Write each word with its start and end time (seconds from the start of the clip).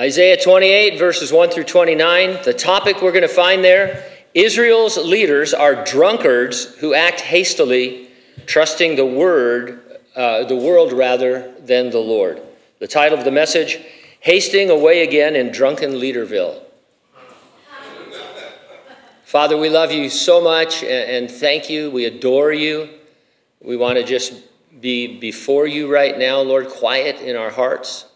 Isaiah 0.00 0.42
28, 0.42 0.98
verses 0.98 1.30
1 1.30 1.50
through 1.50 1.64
29, 1.64 2.38
the 2.42 2.54
topic 2.54 3.02
we're 3.02 3.12
going 3.12 3.20
to 3.20 3.28
find 3.28 3.62
there 3.62 4.02
Israel's 4.32 4.96
leaders 4.96 5.52
are 5.52 5.84
drunkards 5.84 6.74
who 6.76 6.94
act 6.94 7.20
hastily, 7.20 8.08
trusting 8.46 8.96
the 8.96 9.04
word, 9.04 9.98
uh, 10.16 10.44
the 10.44 10.56
world 10.56 10.94
rather 10.94 11.52
than 11.58 11.90
the 11.90 11.98
Lord. 11.98 12.40
The 12.78 12.88
title 12.88 13.18
of 13.18 13.26
the 13.26 13.30
message 13.30 13.78
Hasting 14.20 14.70
Away 14.70 15.02
Again 15.02 15.36
in 15.36 15.52
Drunken 15.52 15.90
Leaderville. 15.92 16.62
Father, 19.24 19.58
we 19.58 19.68
love 19.68 19.92
you 19.92 20.08
so 20.08 20.40
much 20.40 20.82
and 20.82 21.30
thank 21.30 21.68
you. 21.68 21.90
We 21.90 22.06
adore 22.06 22.54
you. 22.54 22.88
We 23.60 23.76
want 23.76 23.98
to 23.98 24.04
just 24.04 24.32
be 24.80 25.18
before 25.18 25.66
you 25.66 25.92
right 25.92 26.18
now, 26.18 26.40
Lord, 26.40 26.70
quiet 26.70 27.20
in 27.20 27.36
our 27.36 27.50
hearts. 27.50 28.06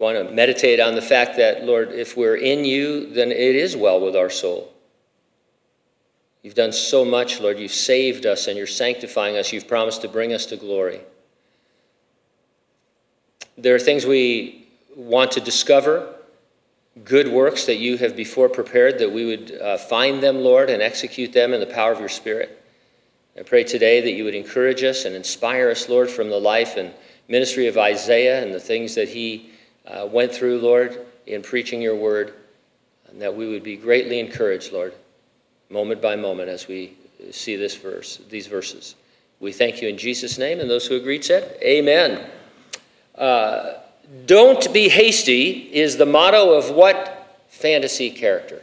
Want 0.00 0.16
to 0.16 0.32
meditate 0.34 0.80
on 0.80 0.94
the 0.94 1.02
fact 1.02 1.36
that, 1.36 1.64
Lord, 1.64 1.92
if 1.92 2.16
we're 2.16 2.36
in 2.36 2.64
you, 2.64 3.12
then 3.12 3.30
it 3.30 3.54
is 3.54 3.76
well 3.76 4.00
with 4.00 4.16
our 4.16 4.30
soul. 4.30 4.72
You've 6.42 6.54
done 6.54 6.72
so 6.72 7.04
much, 7.04 7.38
Lord. 7.38 7.58
You've 7.58 7.70
saved 7.70 8.24
us 8.24 8.46
and 8.46 8.56
you're 8.56 8.66
sanctifying 8.66 9.36
us. 9.36 9.52
You've 9.52 9.68
promised 9.68 10.00
to 10.00 10.08
bring 10.08 10.32
us 10.32 10.46
to 10.46 10.56
glory. 10.56 11.02
There 13.58 13.74
are 13.74 13.78
things 13.78 14.06
we 14.06 14.66
want 14.96 15.32
to 15.32 15.40
discover, 15.40 16.14
good 17.04 17.28
works 17.28 17.66
that 17.66 17.76
you 17.76 17.98
have 17.98 18.16
before 18.16 18.48
prepared, 18.48 18.98
that 19.00 19.12
we 19.12 19.26
would 19.26 19.52
uh, 19.60 19.76
find 19.76 20.22
them, 20.22 20.38
Lord, 20.38 20.70
and 20.70 20.80
execute 20.80 21.34
them 21.34 21.52
in 21.52 21.60
the 21.60 21.66
power 21.66 21.92
of 21.92 22.00
your 22.00 22.08
Spirit. 22.08 22.64
I 23.38 23.42
pray 23.42 23.64
today 23.64 24.00
that 24.00 24.12
you 24.12 24.24
would 24.24 24.34
encourage 24.34 24.82
us 24.82 25.04
and 25.04 25.14
inspire 25.14 25.68
us, 25.68 25.90
Lord, 25.90 26.08
from 26.08 26.30
the 26.30 26.40
life 26.40 26.78
and 26.78 26.94
ministry 27.28 27.66
of 27.66 27.76
Isaiah 27.76 28.42
and 28.42 28.54
the 28.54 28.60
things 28.60 28.94
that 28.94 29.10
he 29.10 29.50
uh, 29.86 30.06
went 30.10 30.32
through, 30.32 30.60
Lord, 30.60 31.06
in 31.26 31.42
preaching 31.42 31.80
your 31.80 31.96
word, 31.96 32.34
and 33.08 33.20
that 33.22 33.34
we 33.34 33.48
would 33.48 33.62
be 33.62 33.76
greatly 33.76 34.20
encouraged, 34.20 34.72
Lord, 34.72 34.94
moment 35.68 36.00
by 36.00 36.16
moment 36.16 36.48
as 36.48 36.68
we 36.68 36.94
see 37.30 37.56
this 37.56 37.76
verse, 37.76 38.20
these 38.28 38.46
verses. 38.46 38.94
We 39.40 39.52
thank 39.52 39.80
you 39.80 39.88
in 39.88 39.96
Jesus' 39.96 40.38
name, 40.38 40.60
and 40.60 40.68
those 40.68 40.86
who 40.86 40.96
agreed 40.96 41.24
said, 41.24 41.58
Amen. 41.62 42.28
Uh, 43.14 43.74
don't 44.26 44.72
be 44.72 44.88
hasty 44.88 45.50
is 45.72 45.96
the 45.96 46.06
motto 46.06 46.52
of 46.54 46.70
what 46.70 47.44
fantasy 47.48 48.10
character? 48.10 48.62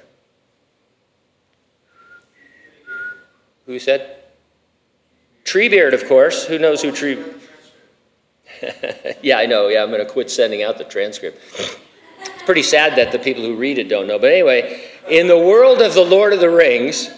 Who 3.65 3.79
said? 3.79 4.17
Treebeard, 5.43 5.93
of 5.93 6.07
course. 6.07 6.45
Who 6.45 6.59
knows 6.59 6.81
who 6.81 6.91
Tree? 6.91 7.23
yeah, 9.21 9.37
I 9.37 9.45
know. 9.45 9.67
Yeah, 9.67 9.83
I'm 9.83 9.89
going 9.89 10.05
to 10.05 10.11
quit 10.11 10.29
sending 10.29 10.63
out 10.63 10.77
the 10.77 10.83
transcript. 10.83 11.39
It's 12.19 12.43
pretty 12.45 12.63
sad 12.63 12.97
that 12.97 13.11
the 13.11 13.19
people 13.19 13.43
who 13.43 13.55
read 13.55 13.77
it 13.77 13.89
don't 13.89 14.07
know. 14.07 14.19
But 14.19 14.31
anyway, 14.31 14.83
in 15.09 15.27
the 15.27 15.37
world 15.37 15.81
of 15.81 15.93
the 15.93 16.03
Lord 16.03 16.33
of 16.33 16.39
the 16.39 16.49
Rings, 16.49 17.09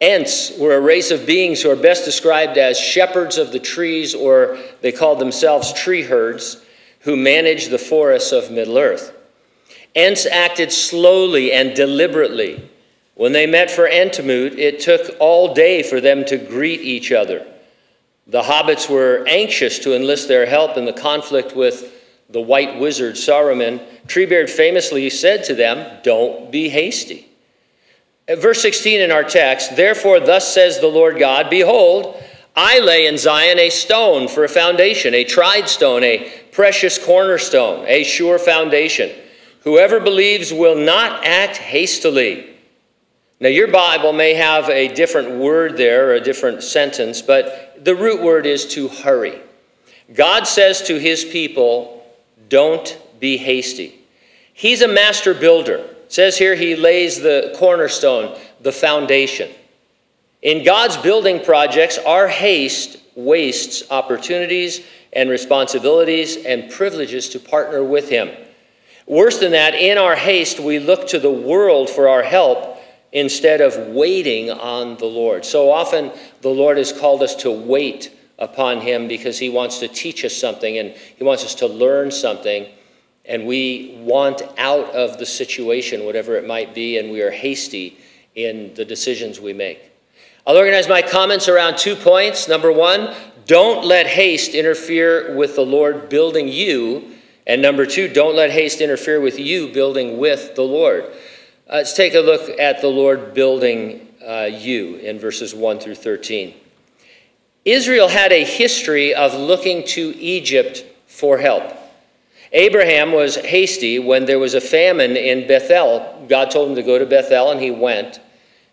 Ents 0.00 0.58
were 0.58 0.74
a 0.74 0.80
race 0.80 1.10
of 1.10 1.24
beings 1.26 1.62
who 1.62 1.70
are 1.70 1.76
best 1.76 2.04
described 2.04 2.58
as 2.58 2.78
shepherds 2.78 3.38
of 3.38 3.50
the 3.50 3.58
trees, 3.58 4.14
or 4.14 4.58
they 4.82 4.92
called 4.92 5.18
themselves 5.18 5.72
tree 5.72 6.02
herds, 6.02 6.62
who 7.00 7.16
managed 7.16 7.70
the 7.70 7.78
forests 7.78 8.32
of 8.32 8.50
Middle 8.50 8.76
Earth. 8.76 9.14
Ents 9.94 10.26
acted 10.26 10.70
slowly 10.70 11.52
and 11.52 11.74
deliberately. 11.74 12.68
When 13.14 13.32
they 13.32 13.46
met 13.46 13.70
for 13.70 13.88
Entmoot, 13.88 14.58
it 14.58 14.80
took 14.80 15.16
all 15.18 15.54
day 15.54 15.82
for 15.82 16.02
them 16.02 16.26
to 16.26 16.36
greet 16.36 16.82
each 16.82 17.12
other. 17.12 17.46
The 18.26 18.42
hobbits 18.42 18.90
were 18.90 19.24
anxious 19.28 19.78
to 19.80 19.94
enlist 19.94 20.26
their 20.26 20.46
help 20.46 20.76
in 20.76 20.84
the 20.84 20.92
conflict 20.92 21.54
with 21.54 21.92
the 22.28 22.40
white 22.40 22.80
wizard 22.80 23.14
Saruman. 23.14 23.80
Treebeard 24.08 24.50
famously 24.50 25.08
said 25.10 25.44
to 25.44 25.54
them, 25.54 26.00
Don't 26.02 26.50
be 26.50 26.68
hasty. 26.68 27.28
At 28.28 28.38
verse 28.38 28.60
16 28.62 29.00
in 29.00 29.12
our 29.12 29.22
text, 29.22 29.76
Therefore, 29.76 30.18
thus 30.18 30.52
says 30.52 30.80
the 30.80 30.88
Lord 30.88 31.18
God, 31.18 31.48
Behold, 31.48 32.20
I 32.56 32.80
lay 32.80 33.06
in 33.06 33.18
Zion 33.18 33.58
a 33.58 33.70
stone 33.70 34.26
for 34.26 34.42
a 34.42 34.48
foundation, 34.48 35.14
a 35.14 35.24
tried 35.24 35.68
stone, 35.68 36.02
a 36.02 36.32
precious 36.50 36.98
cornerstone, 36.98 37.84
a 37.86 38.02
sure 38.02 38.38
foundation. 38.38 39.12
Whoever 39.60 40.00
believes 40.00 40.52
will 40.52 40.76
not 40.76 41.24
act 41.24 41.58
hastily. 41.58 42.55
Now, 43.38 43.48
your 43.48 43.68
Bible 43.68 44.14
may 44.14 44.32
have 44.34 44.70
a 44.70 44.88
different 44.94 45.32
word 45.32 45.76
there, 45.76 46.08
or 46.08 46.14
a 46.14 46.20
different 46.20 46.62
sentence, 46.62 47.20
but 47.20 47.84
the 47.84 47.94
root 47.94 48.22
word 48.22 48.46
is 48.46 48.66
to 48.68 48.88
hurry. 48.88 49.40
God 50.14 50.46
says 50.46 50.82
to 50.82 50.98
his 50.98 51.24
people, 51.24 52.02
don't 52.48 52.98
be 53.20 53.36
hasty. 53.36 53.98
He's 54.54 54.80
a 54.80 54.88
master 54.88 55.34
builder. 55.34 55.76
It 55.76 56.12
says 56.12 56.38
here 56.38 56.54
he 56.54 56.76
lays 56.76 57.20
the 57.20 57.54
cornerstone, 57.58 58.38
the 58.60 58.72
foundation. 58.72 59.50
In 60.40 60.64
God's 60.64 60.96
building 60.96 61.44
projects, 61.44 61.98
our 61.98 62.28
haste 62.28 62.98
wastes 63.16 63.82
opportunities 63.90 64.82
and 65.12 65.28
responsibilities 65.28 66.36
and 66.44 66.70
privileges 66.70 67.28
to 67.30 67.40
partner 67.40 67.84
with 67.84 68.08
him. 68.08 68.30
Worse 69.06 69.38
than 69.40 69.52
that, 69.52 69.74
in 69.74 69.98
our 69.98 70.16
haste, 70.16 70.58
we 70.58 70.78
look 70.78 71.08
to 71.08 71.18
the 71.18 71.30
world 71.30 71.90
for 71.90 72.08
our 72.08 72.22
help 72.22 72.75
instead 73.12 73.60
of 73.60 73.76
waiting 73.88 74.50
on 74.50 74.96
the 74.96 75.06
Lord. 75.06 75.44
So 75.44 75.70
often, 75.70 76.12
the 76.42 76.48
Lord 76.48 76.76
has 76.76 76.92
called 76.92 77.22
us 77.22 77.34
to 77.36 77.50
wait 77.50 78.12
upon 78.38 78.80
Him 78.80 79.08
because 79.08 79.38
He 79.38 79.48
wants 79.48 79.78
to 79.78 79.88
teach 79.88 80.24
us 80.24 80.36
something 80.36 80.78
and 80.78 80.90
He 81.16 81.24
wants 81.24 81.44
us 81.44 81.54
to 81.56 81.66
learn 81.66 82.10
something. 82.10 82.66
And 83.24 83.46
we 83.46 83.98
want 84.00 84.42
out 84.58 84.90
of 84.90 85.18
the 85.18 85.26
situation, 85.26 86.04
whatever 86.04 86.36
it 86.36 86.46
might 86.46 86.74
be, 86.74 86.98
and 86.98 87.10
we 87.10 87.22
are 87.22 87.30
hasty 87.30 87.98
in 88.34 88.74
the 88.74 88.84
decisions 88.84 89.40
we 89.40 89.52
make. 89.52 89.90
I'll 90.46 90.56
organize 90.56 90.88
my 90.88 91.02
comments 91.02 91.48
around 91.48 91.76
two 91.76 91.96
points. 91.96 92.46
Number 92.46 92.70
one, 92.70 93.12
don't 93.46 93.84
let 93.84 94.06
haste 94.06 94.54
interfere 94.54 95.34
with 95.34 95.56
the 95.56 95.64
Lord 95.64 96.08
building 96.08 96.46
you. 96.46 97.16
And 97.48 97.62
number 97.62 97.86
two, 97.86 98.06
don't 98.08 98.36
let 98.36 98.50
haste 98.50 98.80
interfere 98.80 99.20
with 99.20 99.38
you 99.38 99.72
building 99.72 100.18
with 100.18 100.54
the 100.54 100.62
Lord. 100.62 101.04
Uh, 101.68 101.78
let's 101.78 101.94
take 101.94 102.14
a 102.14 102.20
look 102.20 102.60
at 102.60 102.80
the 102.80 102.86
Lord 102.86 103.34
building 103.34 104.06
uh, 104.24 104.42
you 104.42 104.96
in 104.96 105.18
verses 105.18 105.52
1 105.52 105.80
through 105.80 105.96
13. 105.96 106.54
Israel 107.64 108.06
had 108.06 108.30
a 108.30 108.44
history 108.44 109.12
of 109.12 109.34
looking 109.34 109.84
to 109.88 110.16
Egypt 110.16 110.84
for 111.08 111.38
help. 111.38 111.72
Abraham 112.52 113.10
was 113.10 113.34
hasty 113.34 113.98
when 113.98 114.26
there 114.26 114.38
was 114.38 114.54
a 114.54 114.60
famine 114.60 115.16
in 115.16 115.48
Bethel. 115.48 116.24
God 116.28 116.52
told 116.52 116.68
him 116.68 116.76
to 116.76 116.84
go 116.84 117.00
to 117.00 117.06
Bethel, 117.06 117.50
and 117.50 117.60
he 117.60 117.72
went. 117.72 118.20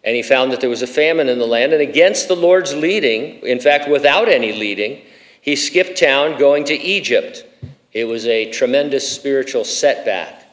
And 0.03 0.15
he 0.15 0.21
found 0.21 0.51
that 0.51 0.61
there 0.61 0.69
was 0.69 0.83
a 0.83 0.87
famine 0.87 1.29
in 1.29 1.39
the 1.39 1.47
land. 1.47 1.73
And 1.73 1.81
against 1.81 2.27
the 2.27 2.35
Lord's 2.35 2.75
leading, 2.75 3.39
in 3.39 3.59
fact, 3.59 3.89
without 3.89 4.29
any 4.29 4.51
leading, 4.51 5.01
he 5.41 5.55
skipped 5.55 5.97
town 5.97 6.37
going 6.37 6.63
to 6.65 6.75
Egypt. 6.75 7.43
It 7.91 8.05
was 8.05 8.27
a 8.27 8.51
tremendous 8.51 9.11
spiritual 9.11 9.65
setback. 9.65 10.45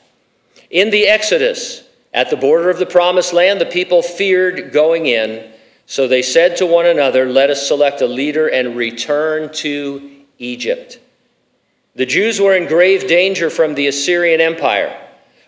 In 0.70 0.88
the 0.88 1.06
Exodus, 1.06 1.84
at 2.12 2.30
the 2.30 2.36
border 2.36 2.70
of 2.70 2.78
the 2.78 2.86
promised 2.86 3.32
land, 3.32 3.60
the 3.60 3.66
people 3.66 4.02
feared 4.02 4.72
going 4.72 5.06
in, 5.06 5.52
so 5.86 6.06
they 6.06 6.22
said 6.22 6.56
to 6.56 6.66
one 6.66 6.86
another, 6.86 7.26
Let 7.26 7.50
us 7.50 7.66
select 7.66 8.00
a 8.00 8.06
leader 8.06 8.48
and 8.48 8.76
return 8.76 9.52
to 9.54 10.22
Egypt. 10.38 10.98
The 11.94 12.06
Jews 12.06 12.40
were 12.40 12.54
in 12.56 12.68
grave 12.68 13.08
danger 13.08 13.50
from 13.50 13.74
the 13.74 13.88
Assyrian 13.88 14.40
Empire. 14.40 14.96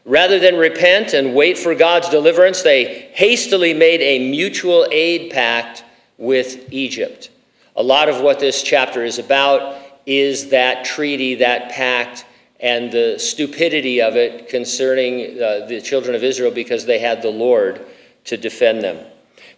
Rather 0.05 0.41
than 0.41 0.57
repent 0.57 1.15
and 1.15 1.35
wait 1.35 1.57
for 1.57 1.75
God's 1.77 2.09
deliverance, 2.09 2.63
they 2.63 3.11
hastily 3.15 3.73
made 3.73 4.01
a 4.01 4.31
mutual 4.31 4.87
aid 4.91 5.31
pact 5.31 5.85
with 6.19 6.73
Egypt. 6.73 7.31
A 7.77 7.83
lot 7.83 8.09
of 8.09 8.21
what 8.21 8.41
this 8.41 8.63
chapter 8.63 9.05
is 9.05 9.19
about 9.19 9.81
is 10.05 10.49
that 10.49 10.85
treaty, 10.85 11.37
that 11.37 11.71
pact 11.71 12.27
and 12.63 12.93
the 12.93 13.19
stupidity 13.19 14.01
of 14.01 14.17
it 14.17 14.49
concerning 14.49 15.43
uh, 15.43 15.67
the 15.67 15.81
children 15.83 16.15
of 16.15 16.23
Israel 16.23 16.53
because 16.53 16.87
they 16.87 17.01
had 17.01 17.21
the 17.21 17.31
Lord 17.31 17.85
to 18.25 18.37
defend 18.37 18.83
them. 18.83 19.05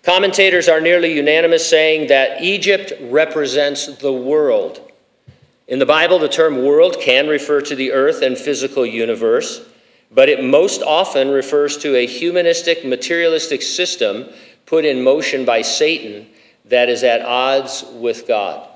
Commentators 0.02 0.68
are 0.68 0.80
nearly 0.80 1.14
unanimous 1.14 1.68
saying 1.68 2.08
that 2.08 2.42
Egypt 2.42 2.92
represents 3.02 3.86
the 3.98 4.12
world. 4.12 4.90
In 5.68 5.78
the 5.78 5.86
Bible, 5.86 6.18
the 6.18 6.28
term 6.28 6.64
world 6.64 6.98
can 7.00 7.28
refer 7.28 7.60
to 7.62 7.74
the 7.74 7.92
earth 7.92 8.22
and 8.22 8.36
physical 8.36 8.84
universe, 8.84 9.66
but 10.10 10.28
it 10.28 10.44
most 10.44 10.82
often 10.82 11.30
refers 11.30 11.76
to 11.78 11.96
a 11.96 12.06
humanistic, 12.06 12.84
materialistic 12.84 13.62
system 13.62 14.28
put 14.66 14.84
in 14.84 15.02
motion 15.02 15.44
by 15.44 15.62
Satan 15.62 16.26
that 16.66 16.88
is 16.88 17.02
at 17.02 17.22
odds 17.22 17.84
with 17.94 18.26
God. 18.26 18.68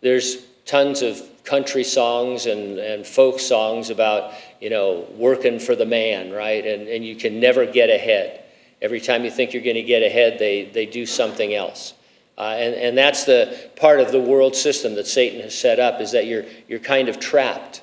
There's 0.00 0.44
tons 0.64 1.02
of 1.02 1.22
country 1.46 1.84
songs 1.84 2.46
and, 2.46 2.78
and 2.78 3.06
folk 3.06 3.40
songs 3.40 3.90
about, 3.90 4.34
you 4.60 4.68
know, 4.68 5.06
working 5.16 5.58
for 5.60 5.74
the 5.76 5.86
man, 5.86 6.32
right? 6.32 6.66
And, 6.66 6.88
and 6.88 7.04
you 7.04 7.16
can 7.16 7.40
never 7.40 7.64
get 7.64 7.88
ahead. 7.88 8.44
Every 8.82 9.00
time 9.00 9.24
you 9.24 9.30
think 9.30 9.54
you're 9.54 9.62
going 9.62 9.82
to 9.86 9.88
get 9.94 10.02
ahead, 10.02 10.38
they, 10.38 10.64
they 10.74 10.84
do 10.84 11.06
something 11.06 11.54
else. 11.54 11.94
Uh, 12.36 12.64
and, 12.64 12.74
and 12.74 12.98
that's 12.98 13.24
the 13.24 13.70
part 13.76 14.00
of 14.00 14.12
the 14.12 14.20
world 14.20 14.54
system 14.54 14.94
that 14.96 15.06
Satan 15.06 15.40
has 15.40 15.58
set 15.58 15.78
up 15.78 16.00
is 16.00 16.10
that 16.12 16.26
you're, 16.26 16.44
you're 16.68 16.84
kind 16.94 17.08
of 17.08 17.16
trapped. 17.18 17.82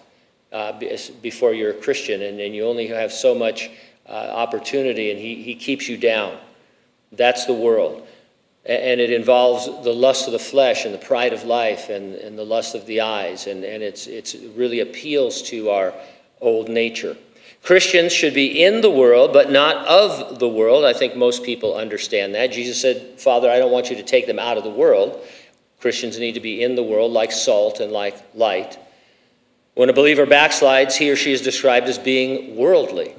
uh, 0.54 0.71
before 1.21 1.54
you're 1.54 1.71
a 1.71 1.81
Christian, 1.81 2.21
and, 2.21 2.39
and 2.39 2.56
you 2.56 2.66
only 2.66 2.88
have 2.88 3.12
so 3.12 3.33
much 3.33 3.71
uh, 4.07 4.12
opportunity, 4.12 5.09
and 5.09 5.19
he, 5.19 5.42
he 5.42 5.56
keeps 5.56 5.89
you 5.89 5.98
down. 5.98 6.38
That's 7.12 7.45
the 7.45 7.54
world. 7.54 8.07
And 8.65 9.01
it 9.01 9.12
involves 9.12 9.65
the 9.83 9.94
lust 9.94 10.25
of 10.25 10.31
the 10.31 10.39
flesh 10.39 10.86
and 10.86 10.94
the 10.94 11.00
pride 11.00 11.33
of 11.33 11.44
life 11.44 11.89
and, 11.89 12.15
and 12.15 12.38
the 12.38 12.45
lust 12.45 12.75
of 12.75 12.86
the 12.86 13.01
eyes, 13.01 13.48
and, 13.48 13.65
and 13.65 13.83
it's, 13.83 14.07
it's 14.07 14.36
really 14.36 14.80
appeals 14.80 15.42
to 15.44 15.69
our 15.69 15.94
old 16.39 16.69
nature. 16.69 17.18
Christians 17.62 18.12
should 18.12 18.33
be 18.33 18.63
in 18.63 18.81
the 18.81 18.89
world, 18.89 19.31
but 19.31 19.50
not 19.50 19.88
of 19.88 20.39
the 20.39 20.50
world. 20.50 20.83
I 20.83 20.94
think 20.94 21.15
most 21.15 21.44
people 21.44 21.75
understand 21.75 22.36
that. 22.36 22.51
Jesus 22.51 22.80
said, 22.80 23.19
Father, 23.19 23.50
I 23.50 23.57
don't 23.57 23.71
want 23.71 23.89
you 23.89 23.95
to 23.95 24.04
take 24.04 24.27
them 24.27 24.39
out 24.39 24.57
of 24.57 24.63
the 24.63 24.69
world. 24.69 25.25
Christians 25.80 26.19
need 26.19 26.33
to 26.33 26.42
be 26.42 26.62
in 26.62 26.75
the 26.75 26.83
world 26.83 27.12
like 27.12 27.31
salt 27.31 27.80
and 27.80 27.92
like 27.92 28.16
light. 28.33 28.77
When 29.75 29.89
a 29.89 29.94
believer 29.94 30.25
backslides, 30.25 30.95
he 30.95 31.09
or 31.09 31.16
she 31.16 31.31
is 31.31 31.42
described 31.42 31.88
as 31.88 31.98
being 31.98 32.56
worldly. 32.57 33.16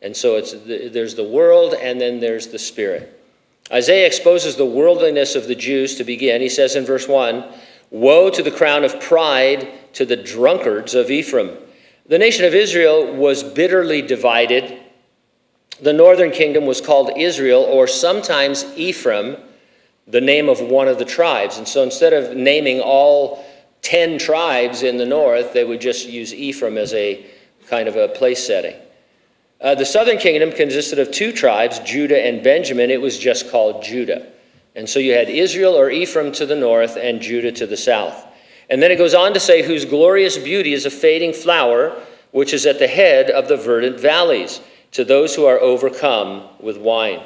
And 0.00 0.16
so 0.16 0.36
it's 0.36 0.52
the, 0.52 0.88
there's 0.88 1.14
the 1.14 1.28
world 1.28 1.74
and 1.74 2.00
then 2.00 2.18
there's 2.18 2.48
the 2.48 2.58
spirit. 2.58 3.21
Isaiah 3.70 4.06
exposes 4.06 4.56
the 4.56 4.66
worldliness 4.66 5.34
of 5.34 5.46
the 5.46 5.54
Jews 5.54 5.96
to 5.96 6.04
begin. 6.04 6.40
He 6.40 6.48
says 6.48 6.74
in 6.76 6.84
verse 6.84 7.06
1 7.06 7.44
Woe 7.90 8.30
to 8.30 8.42
the 8.42 8.50
crown 8.50 8.84
of 8.84 9.00
pride 9.00 9.68
to 9.94 10.04
the 10.04 10.16
drunkards 10.16 10.94
of 10.94 11.10
Ephraim 11.10 11.56
the 12.06 12.18
nation 12.18 12.44
of 12.44 12.54
Israel 12.54 13.14
was 13.14 13.42
bitterly 13.42 14.02
divided. 14.02 14.80
The 15.80 15.92
northern 15.92 16.30
kingdom 16.30 16.66
was 16.66 16.80
called 16.80 17.16
Israel, 17.16 17.62
or 17.62 17.86
sometimes 17.86 18.64
Ephraim, 18.76 19.36
the 20.06 20.20
name 20.20 20.48
of 20.48 20.60
one 20.60 20.88
of 20.88 20.98
the 20.98 21.04
tribes. 21.04 21.58
And 21.58 21.66
so 21.66 21.82
instead 21.82 22.12
of 22.12 22.36
naming 22.36 22.80
all 22.80 23.44
10 23.82 24.18
tribes 24.18 24.82
in 24.82 24.96
the 24.96 25.06
north, 25.06 25.52
they 25.52 25.64
would 25.64 25.80
just 25.80 26.08
use 26.08 26.34
Ephraim 26.34 26.76
as 26.76 26.92
a 26.92 27.24
kind 27.68 27.88
of 27.88 27.96
a 27.96 28.08
place 28.08 28.44
setting. 28.44 28.74
Uh, 29.62 29.76
the 29.76 29.86
southern 29.86 30.18
kingdom 30.18 30.50
consisted 30.50 30.98
of 30.98 31.12
two 31.12 31.32
tribes, 31.32 31.78
Judah 31.80 32.20
and 32.20 32.42
Benjamin. 32.42 32.90
It 32.90 33.00
was 33.00 33.16
just 33.16 33.48
called 33.48 33.84
Judah. 33.84 34.26
And 34.74 34.88
so 34.88 34.98
you 34.98 35.12
had 35.12 35.28
Israel 35.30 35.74
or 35.74 35.88
Ephraim 35.88 36.32
to 36.32 36.46
the 36.46 36.56
north 36.56 36.96
and 36.96 37.20
Judah 37.20 37.52
to 37.52 37.66
the 37.66 37.76
south. 37.76 38.26
And 38.68 38.82
then 38.82 38.90
it 38.90 38.96
goes 38.96 39.14
on 39.14 39.34
to 39.34 39.40
say, 39.40 39.62
whose 39.62 39.84
glorious 39.84 40.36
beauty 40.36 40.72
is 40.72 40.84
a 40.84 40.90
fading 40.90 41.32
flower, 41.32 41.96
which 42.32 42.52
is 42.52 42.66
at 42.66 42.80
the 42.80 42.88
head 42.88 43.30
of 43.30 43.46
the 43.46 43.56
verdant 43.56 44.00
valleys, 44.00 44.60
to 44.92 45.04
those 45.04 45.36
who 45.36 45.44
are 45.44 45.60
overcome 45.60 46.48
with 46.58 46.78
wine. 46.78 47.22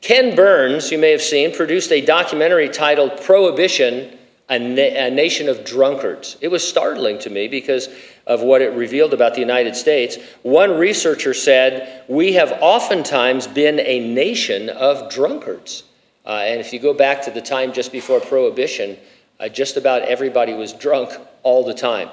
Ken 0.00 0.34
Burns, 0.34 0.90
you 0.90 0.98
may 0.98 1.10
have 1.10 1.22
seen, 1.22 1.54
produced 1.54 1.92
a 1.92 2.00
documentary 2.00 2.68
titled 2.68 3.20
Prohibition 3.20 4.16
a, 4.48 4.58
Na- 4.58 5.06
a, 5.06 5.10
Nation 5.10 5.48
of 5.48 5.64
Drunkards. 5.64 6.36
It 6.40 6.48
was 6.48 6.66
startling 6.66 7.18
to 7.20 7.30
me 7.30 7.48
because 7.48 7.88
of 8.26 8.42
what 8.42 8.62
it 8.62 8.72
revealed 8.72 9.12
about 9.12 9.34
the 9.34 9.40
United 9.40 9.76
States. 9.76 10.16
One 10.42 10.78
researcher 10.78 11.34
said, 11.34 12.04
We 12.08 12.32
have 12.34 12.56
oftentimes 12.60 13.46
been 13.46 13.80
a 13.80 14.00
nation 14.00 14.70
of 14.70 15.10
drunkards. 15.10 15.84
Uh, 16.24 16.42
and 16.44 16.60
if 16.60 16.72
you 16.72 16.78
go 16.78 16.92
back 16.92 17.22
to 17.22 17.30
the 17.30 17.40
time 17.40 17.72
just 17.72 17.92
before 17.92 18.20
Prohibition, 18.20 18.98
uh, 19.40 19.48
just 19.48 19.76
about 19.76 20.02
everybody 20.02 20.52
was 20.52 20.72
drunk 20.72 21.10
all 21.42 21.64
the 21.64 21.74
time. 21.74 22.10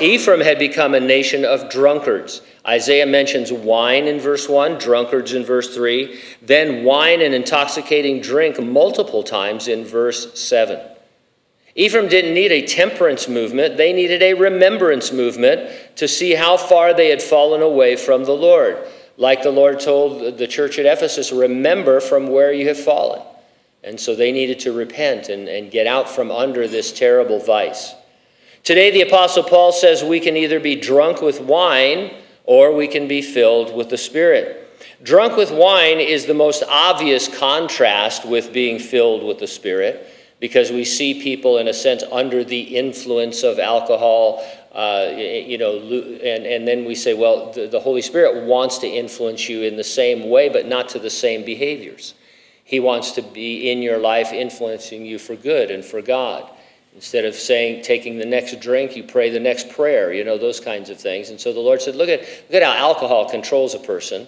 Ephraim 0.00 0.40
had 0.40 0.58
become 0.58 0.94
a 0.94 1.00
nation 1.00 1.44
of 1.44 1.68
drunkards. 1.68 2.42
Isaiah 2.66 3.06
mentions 3.06 3.52
wine 3.52 4.06
in 4.06 4.20
verse 4.20 4.48
1, 4.48 4.78
drunkards 4.78 5.32
in 5.32 5.44
verse 5.44 5.74
3, 5.74 6.20
then 6.42 6.84
wine 6.84 7.20
and 7.20 7.34
intoxicating 7.34 8.20
drink 8.20 8.60
multiple 8.60 9.22
times 9.22 9.66
in 9.66 9.84
verse 9.84 10.38
7. 10.38 10.80
Ephraim 11.80 12.08
didn't 12.08 12.34
need 12.34 12.52
a 12.52 12.66
temperance 12.66 13.26
movement, 13.26 13.78
they 13.78 13.94
needed 13.94 14.22
a 14.22 14.34
remembrance 14.34 15.12
movement 15.12 15.70
to 15.96 16.06
see 16.06 16.34
how 16.34 16.58
far 16.58 16.92
they 16.92 17.08
had 17.08 17.22
fallen 17.22 17.62
away 17.62 17.96
from 17.96 18.26
the 18.26 18.34
Lord. 18.34 18.76
Like 19.16 19.42
the 19.42 19.50
Lord 19.50 19.80
told 19.80 20.36
the 20.36 20.46
church 20.46 20.78
at 20.78 20.84
Ephesus, 20.84 21.32
remember 21.32 22.00
from 22.00 22.26
where 22.26 22.52
you 22.52 22.68
have 22.68 22.78
fallen. 22.78 23.22
And 23.82 23.98
so 23.98 24.14
they 24.14 24.30
needed 24.30 24.60
to 24.60 24.74
repent 24.74 25.30
and, 25.30 25.48
and 25.48 25.70
get 25.70 25.86
out 25.86 26.10
from 26.10 26.30
under 26.30 26.68
this 26.68 26.92
terrible 26.92 27.38
vice. 27.38 27.94
Today, 28.62 28.90
the 28.90 29.00
Apostle 29.00 29.44
Paul 29.44 29.72
says 29.72 30.04
we 30.04 30.20
can 30.20 30.36
either 30.36 30.60
be 30.60 30.76
drunk 30.76 31.22
with 31.22 31.40
wine 31.40 32.12
or 32.44 32.74
we 32.74 32.88
can 32.88 33.08
be 33.08 33.22
filled 33.22 33.74
with 33.74 33.88
the 33.88 33.96
Spirit. 33.96 34.68
Drunk 35.02 35.34
with 35.34 35.50
wine 35.50 35.98
is 35.98 36.26
the 36.26 36.34
most 36.34 36.62
obvious 36.68 37.26
contrast 37.26 38.26
with 38.26 38.52
being 38.52 38.78
filled 38.78 39.24
with 39.24 39.38
the 39.38 39.46
Spirit 39.46 40.18
because 40.40 40.72
we 40.72 40.84
see 40.84 41.22
people, 41.22 41.58
in 41.58 41.68
a 41.68 41.74
sense, 41.74 42.02
under 42.10 42.42
the 42.42 42.60
influence 42.76 43.42
of 43.42 43.58
alcohol. 43.58 44.44
Uh, 44.72 45.12
you 45.16 45.58
know, 45.58 45.78
and, 45.78 46.46
and 46.46 46.66
then 46.66 46.84
we 46.84 46.94
say, 46.94 47.12
well, 47.12 47.52
the, 47.52 47.66
the 47.66 47.80
Holy 47.80 48.02
Spirit 48.02 48.44
wants 48.44 48.78
to 48.78 48.86
influence 48.86 49.48
you 49.48 49.62
in 49.62 49.76
the 49.76 49.84
same 49.84 50.30
way, 50.30 50.48
but 50.48 50.66
not 50.66 50.88
to 50.88 50.98
the 50.98 51.10
same 51.10 51.44
behaviors. 51.44 52.14
He 52.64 52.78
wants 52.78 53.12
to 53.12 53.22
be 53.22 53.70
in 53.70 53.82
your 53.82 53.98
life, 53.98 54.32
influencing 54.32 55.04
you 55.04 55.18
for 55.18 55.34
good 55.34 55.70
and 55.72 55.84
for 55.84 56.00
God. 56.00 56.48
Instead 56.94 57.24
of 57.24 57.34
saying, 57.34 57.82
taking 57.82 58.16
the 58.18 58.24
next 58.24 58.60
drink, 58.60 58.96
you 58.96 59.02
pray 59.02 59.28
the 59.30 59.40
next 59.40 59.68
prayer, 59.70 60.12
you 60.12 60.24
know, 60.24 60.38
those 60.38 60.60
kinds 60.60 60.88
of 60.88 60.98
things. 60.98 61.30
And 61.30 61.40
so 61.40 61.52
the 61.52 61.60
Lord 61.60 61.82
said, 61.82 61.96
look 61.96 62.08
at, 62.08 62.20
look 62.20 62.54
at 62.54 62.62
how 62.62 62.72
alcohol 62.72 63.28
controls 63.28 63.74
a 63.74 63.78
person. 63.78 64.26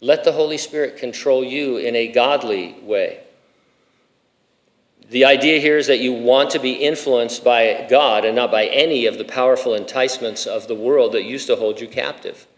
Let 0.00 0.24
the 0.24 0.32
Holy 0.32 0.58
Spirit 0.58 0.96
control 0.96 1.44
you 1.44 1.76
in 1.76 1.94
a 1.94 2.08
godly 2.08 2.74
way. 2.82 3.23
The 5.14 5.26
idea 5.26 5.60
here 5.60 5.78
is 5.78 5.86
that 5.86 6.00
you 6.00 6.12
want 6.12 6.50
to 6.50 6.58
be 6.58 6.72
influenced 6.72 7.44
by 7.44 7.86
God 7.88 8.24
and 8.24 8.34
not 8.34 8.50
by 8.50 8.66
any 8.66 9.06
of 9.06 9.16
the 9.16 9.24
powerful 9.24 9.72
enticements 9.72 10.44
of 10.44 10.66
the 10.66 10.74
world 10.74 11.12
that 11.12 11.22
used 11.22 11.46
to 11.46 11.54
hold 11.54 11.80
you 11.80 11.86
captive. 11.86 12.48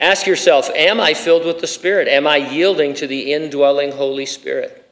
Ask 0.00 0.26
yourself 0.26 0.68
Am 0.70 0.98
I 0.98 1.14
filled 1.14 1.46
with 1.46 1.60
the 1.60 1.68
Spirit? 1.68 2.08
Am 2.08 2.26
I 2.26 2.38
yielding 2.38 2.92
to 2.94 3.06
the 3.06 3.32
indwelling 3.32 3.92
Holy 3.92 4.26
Spirit? 4.26 4.84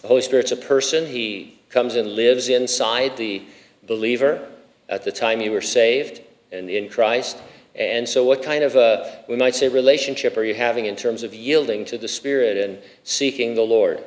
The 0.00 0.06
Holy 0.06 0.22
Spirit's 0.22 0.52
a 0.52 0.56
person. 0.56 1.06
He 1.06 1.58
comes 1.70 1.96
and 1.96 2.12
lives 2.12 2.48
inside 2.48 3.16
the 3.16 3.42
believer 3.88 4.48
at 4.88 5.02
the 5.02 5.10
time 5.10 5.40
you 5.40 5.50
were 5.50 5.60
saved 5.60 6.20
and 6.52 6.70
in 6.70 6.88
Christ. 6.88 7.38
And 7.74 8.08
so, 8.08 8.22
what 8.22 8.44
kind 8.44 8.62
of 8.62 8.76
a, 8.76 9.24
we 9.28 9.34
might 9.34 9.56
say, 9.56 9.66
relationship 9.68 10.36
are 10.36 10.44
you 10.44 10.54
having 10.54 10.86
in 10.86 10.94
terms 10.94 11.24
of 11.24 11.34
yielding 11.34 11.84
to 11.86 11.98
the 11.98 12.06
Spirit 12.06 12.56
and 12.58 12.78
seeking 13.02 13.56
the 13.56 13.62
Lord? 13.62 14.04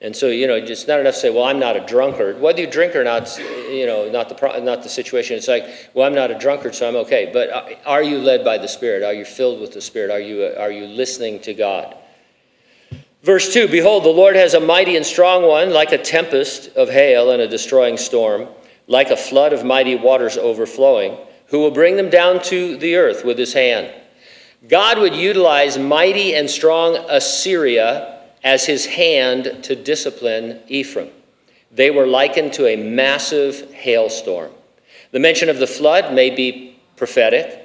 And 0.00 0.14
so, 0.14 0.28
you 0.28 0.46
know, 0.46 0.54
it's 0.54 0.86
not 0.86 1.00
enough 1.00 1.14
to 1.14 1.20
say, 1.20 1.30
well, 1.30 1.44
I'm 1.44 1.58
not 1.58 1.76
a 1.76 1.84
drunkard. 1.84 2.40
Whether 2.40 2.60
you 2.60 2.70
drink 2.70 2.94
or 2.94 3.02
not, 3.02 3.36
you 3.68 3.84
know, 3.84 4.08
not 4.08 4.28
the, 4.28 4.60
not 4.60 4.84
the 4.84 4.88
situation. 4.88 5.36
It's 5.36 5.48
like, 5.48 5.90
well, 5.92 6.06
I'm 6.06 6.14
not 6.14 6.30
a 6.30 6.38
drunkard, 6.38 6.76
so 6.76 6.88
I'm 6.88 6.94
okay. 6.96 7.30
But 7.32 7.50
uh, 7.50 7.74
are 7.84 8.02
you 8.02 8.18
led 8.18 8.44
by 8.44 8.58
the 8.58 8.68
Spirit? 8.68 9.02
Are 9.02 9.12
you 9.12 9.24
filled 9.24 9.60
with 9.60 9.72
the 9.72 9.80
Spirit? 9.80 10.12
Are 10.12 10.20
you, 10.20 10.44
uh, 10.44 10.60
are 10.60 10.70
you 10.70 10.86
listening 10.86 11.40
to 11.40 11.54
God? 11.54 11.96
Verse 13.24 13.52
2 13.52 13.66
Behold, 13.66 14.04
the 14.04 14.10
Lord 14.10 14.36
has 14.36 14.54
a 14.54 14.60
mighty 14.60 14.94
and 14.94 15.04
strong 15.04 15.42
one, 15.42 15.72
like 15.72 15.90
a 15.90 15.98
tempest 15.98 16.76
of 16.76 16.88
hail 16.88 17.32
and 17.32 17.42
a 17.42 17.48
destroying 17.48 17.96
storm, 17.96 18.46
like 18.86 19.10
a 19.10 19.16
flood 19.16 19.52
of 19.52 19.64
mighty 19.64 19.96
waters 19.96 20.38
overflowing, 20.38 21.18
who 21.48 21.58
will 21.58 21.72
bring 21.72 21.96
them 21.96 22.08
down 22.08 22.40
to 22.44 22.76
the 22.76 22.94
earth 22.94 23.24
with 23.24 23.36
his 23.36 23.52
hand. 23.52 23.92
God 24.68 24.98
would 24.98 25.16
utilize 25.16 25.76
mighty 25.76 26.36
and 26.36 26.48
strong 26.48 26.96
Assyria 27.08 28.17
as 28.42 28.66
his 28.66 28.86
hand 28.86 29.58
to 29.62 29.76
discipline 29.76 30.60
Ephraim. 30.68 31.10
They 31.70 31.90
were 31.90 32.06
likened 32.06 32.54
to 32.54 32.66
a 32.66 32.76
massive 32.76 33.72
hailstorm. 33.72 34.50
The 35.10 35.18
mention 35.20 35.48
of 35.48 35.58
the 35.58 35.66
flood 35.66 36.14
may 36.14 36.30
be 36.30 36.78
prophetic. 36.96 37.64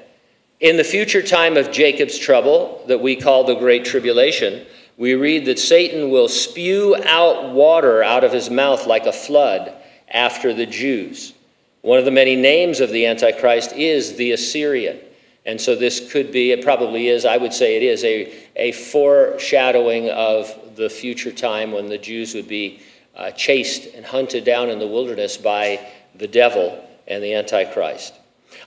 In 0.60 0.78
the 0.78 0.84
future 0.84 1.22
time 1.22 1.58
of 1.58 1.72
Jacob's 1.72 2.18
trouble, 2.18 2.84
that 2.88 3.02
we 3.02 3.16
call 3.16 3.44
the 3.44 3.56
Great 3.56 3.86
Tribulation, 3.86 4.66
we 4.98 5.16
read 5.16 5.46
that 5.46 5.60
Satan 5.60 6.10
will 6.10 6.28
spew 6.28 6.96
out 7.06 7.52
water 7.54 8.04
out 8.04 8.24
of 8.24 8.32
his 8.32 8.50
mouth 8.50 8.86
like 8.86 9.06
a 9.06 9.12
flood 9.12 9.74
after 10.10 10.54
the 10.54 10.66
Jews. 10.66 11.34
One 11.82 12.00
of 12.00 12.06
the 12.06 12.12
many 12.12 12.36
names 12.36 12.80
of 12.80 12.92
the 12.92 13.06
Antichrist 13.06 13.74
is 13.74 14.16
the 14.16 14.32
Assyrian. 14.32 15.00
And 15.46 15.60
so 15.60 15.76
this 15.76 16.12
could 16.12 16.32
be, 16.32 16.52
it 16.52 16.64
probably 16.64 17.08
is, 17.08 17.26
I 17.26 17.36
would 17.38 17.54
say 17.54 17.76
it 17.76 17.84
is, 17.84 18.04
a, 18.06 18.34
a 18.56 18.72
foreshadowing 18.72 20.10
of 20.10 20.76
the 20.76 20.90
future 20.90 21.32
time 21.32 21.72
when 21.72 21.88
the 21.88 21.98
Jews 21.98 22.34
would 22.34 22.48
be 22.48 22.82
uh, 23.16 23.32
chased 23.32 23.94
and 23.94 24.06
hunted 24.06 24.44
down 24.44 24.70
in 24.70 24.80
the 24.80 24.88
wilderness 24.88 25.38
by 25.38 25.80
the 26.16 26.28
devil 26.28 26.88
and 27.08 27.24
the 27.24 27.34
Antichrist. 27.34 28.14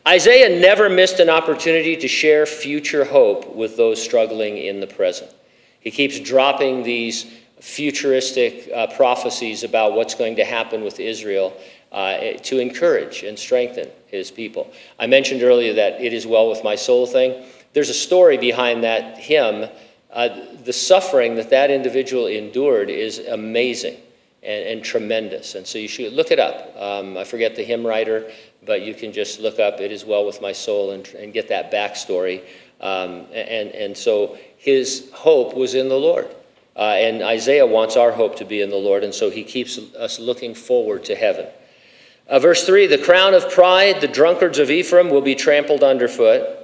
Isaiah 0.06 0.60
never 0.60 0.88
missed 0.88 1.20
an 1.20 1.30
opportunity 1.30 1.96
to 1.96 2.08
share 2.08 2.46
future 2.46 3.04
hope 3.04 3.54
with 3.54 3.76
those 3.76 4.02
struggling 4.02 4.58
in 4.58 4.80
the 4.80 4.86
present. 4.86 5.32
He 5.80 5.90
keeps 5.90 6.18
dropping 6.18 6.82
these 6.82 7.32
futuristic 7.60 8.68
uh, 8.74 8.88
prophecies 8.88 9.64
about 9.64 9.94
what's 9.94 10.14
going 10.14 10.36
to 10.36 10.44
happen 10.44 10.82
with 10.82 11.00
Israel 11.00 11.56
uh, 11.92 12.34
to 12.42 12.58
encourage 12.58 13.22
and 13.22 13.38
strengthen 13.38 13.88
his 14.06 14.30
people. 14.30 14.72
I 14.98 15.06
mentioned 15.06 15.42
earlier 15.42 15.72
that 15.74 16.00
it 16.00 16.12
is 16.12 16.26
well 16.26 16.50
with 16.50 16.62
my 16.62 16.74
soul 16.74 17.06
thing. 17.06 17.44
There's 17.76 17.90
a 17.90 17.94
story 17.94 18.38
behind 18.38 18.84
that 18.84 19.18
hymn 19.18 19.68
uh, 20.10 20.30
the 20.64 20.72
suffering 20.72 21.34
that 21.34 21.50
that 21.50 21.70
individual 21.70 22.26
endured 22.26 22.88
is 22.88 23.18
amazing 23.18 23.98
and, 24.42 24.66
and, 24.66 24.82
tremendous. 24.82 25.54
And 25.56 25.66
so 25.66 25.76
you 25.76 25.86
should 25.86 26.14
look 26.14 26.30
it 26.30 26.38
up. 26.38 26.74
Um, 26.74 27.18
I 27.18 27.24
forget 27.24 27.54
the 27.54 27.62
hymn 27.62 27.86
writer, 27.86 28.32
but 28.64 28.80
you 28.80 28.94
can 28.94 29.12
just 29.12 29.40
look 29.40 29.60
up 29.60 29.78
It 29.78 29.92
Is 29.92 30.06
Well 30.06 30.24
With 30.24 30.40
My 30.40 30.52
Soul 30.52 30.92
and, 30.92 31.06
and 31.08 31.34
get 31.34 31.48
that 31.48 31.70
backstory. 31.70 32.44
Um, 32.80 33.26
and, 33.34 33.68
and 33.72 33.94
so 33.94 34.38
his 34.56 35.10
hope 35.12 35.54
was 35.54 35.74
in 35.74 35.90
the 35.90 35.98
Lord. 35.98 36.34
Uh, 36.74 36.94
and 36.96 37.22
Isaiah 37.22 37.66
wants 37.66 37.94
our 37.94 38.12
hope 38.12 38.36
to 38.36 38.46
be 38.46 38.62
in 38.62 38.70
the 38.70 38.76
Lord, 38.76 39.04
and 39.04 39.12
so 39.12 39.28
he 39.28 39.44
keeps 39.44 39.76
us 39.76 40.18
looking 40.18 40.54
forward 40.54 41.04
to 41.04 41.14
heaven. 41.14 41.46
Uh, 42.26 42.38
verse 42.38 42.64
3 42.64 42.86
The 42.86 42.96
crown 42.96 43.34
of 43.34 43.50
pride, 43.50 44.00
the 44.00 44.08
drunkards 44.08 44.58
of 44.58 44.70
Ephraim, 44.70 45.10
will 45.10 45.20
be 45.20 45.34
trampled 45.34 45.82
underfoot. 45.82 46.55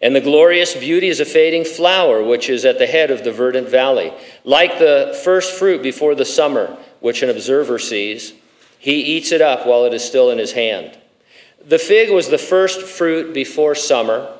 And 0.00 0.16
the 0.16 0.20
glorious 0.20 0.74
beauty 0.74 1.08
is 1.08 1.20
a 1.20 1.26
fading 1.26 1.64
flower, 1.64 2.22
which 2.22 2.48
is 2.48 2.64
at 2.64 2.78
the 2.78 2.86
head 2.86 3.10
of 3.10 3.22
the 3.22 3.32
verdant 3.32 3.68
valley. 3.68 4.12
Like 4.44 4.78
the 4.78 5.18
first 5.24 5.52
fruit 5.52 5.82
before 5.82 6.14
the 6.14 6.24
summer, 6.24 6.76
which 7.00 7.22
an 7.22 7.28
observer 7.28 7.78
sees, 7.78 8.32
he 8.78 9.00
eats 9.02 9.30
it 9.30 9.42
up 9.42 9.66
while 9.66 9.84
it 9.84 9.92
is 9.92 10.02
still 10.02 10.30
in 10.30 10.38
his 10.38 10.52
hand. 10.52 10.98
The 11.62 11.78
fig 11.78 12.10
was 12.10 12.28
the 12.28 12.38
first 12.38 12.82
fruit 12.82 13.34
before 13.34 13.74
summer. 13.74 14.34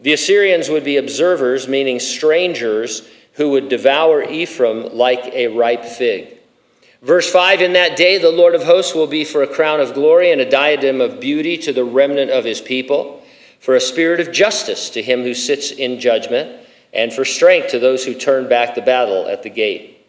The 0.00 0.12
Assyrians 0.12 0.68
would 0.68 0.82
be 0.82 0.96
observers, 0.96 1.68
meaning 1.68 2.00
strangers, 2.00 3.08
who 3.34 3.50
would 3.50 3.68
devour 3.68 4.24
Ephraim 4.24 4.96
like 4.96 5.24
a 5.32 5.46
ripe 5.48 5.84
fig. 5.84 6.36
Verse 7.00 7.30
5 7.30 7.60
In 7.60 7.74
that 7.74 7.96
day 7.96 8.18
the 8.18 8.30
Lord 8.30 8.56
of 8.56 8.64
hosts 8.64 8.94
will 8.94 9.06
be 9.06 9.24
for 9.24 9.42
a 9.42 9.46
crown 9.46 9.80
of 9.80 9.94
glory 9.94 10.32
and 10.32 10.40
a 10.40 10.50
diadem 10.50 11.00
of 11.00 11.20
beauty 11.20 11.56
to 11.58 11.72
the 11.72 11.84
remnant 11.84 12.32
of 12.32 12.44
his 12.44 12.60
people, 12.60 13.15
for 13.66 13.74
a 13.74 13.80
spirit 13.80 14.20
of 14.20 14.30
justice 14.30 14.90
to 14.90 15.02
him 15.02 15.24
who 15.24 15.34
sits 15.34 15.72
in 15.72 15.98
judgment, 15.98 16.64
and 16.94 17.12
for 17.12 17.24
strength 17.24 17.66
to 17.66 17.80
those 17.80 18.04
who 18.04 18.14
turn 18.14 18.48
back 18.48 18.76
the 18.76 18.80
battle 18.80 19.26
at 19.26 19.42
the 19.42 19.50
gate. 19.50 20.06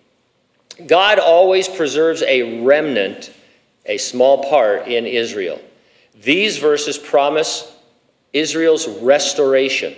God 0.85 1.17
always 1.17 1.67
preserves 1.67 2.21
a 2.21 2.61
remnant, 2.63 3.33
a 3.87 3.97
small 3.97 4.47
part 4.47 4.87
in 4.87 5.07
Israel. 5.07 5.59
These 6.21 6.59
verses 6.59 6.99
promise 6.99 7.75
Israel's 8.31 8.87
restoration. 8.99 9.95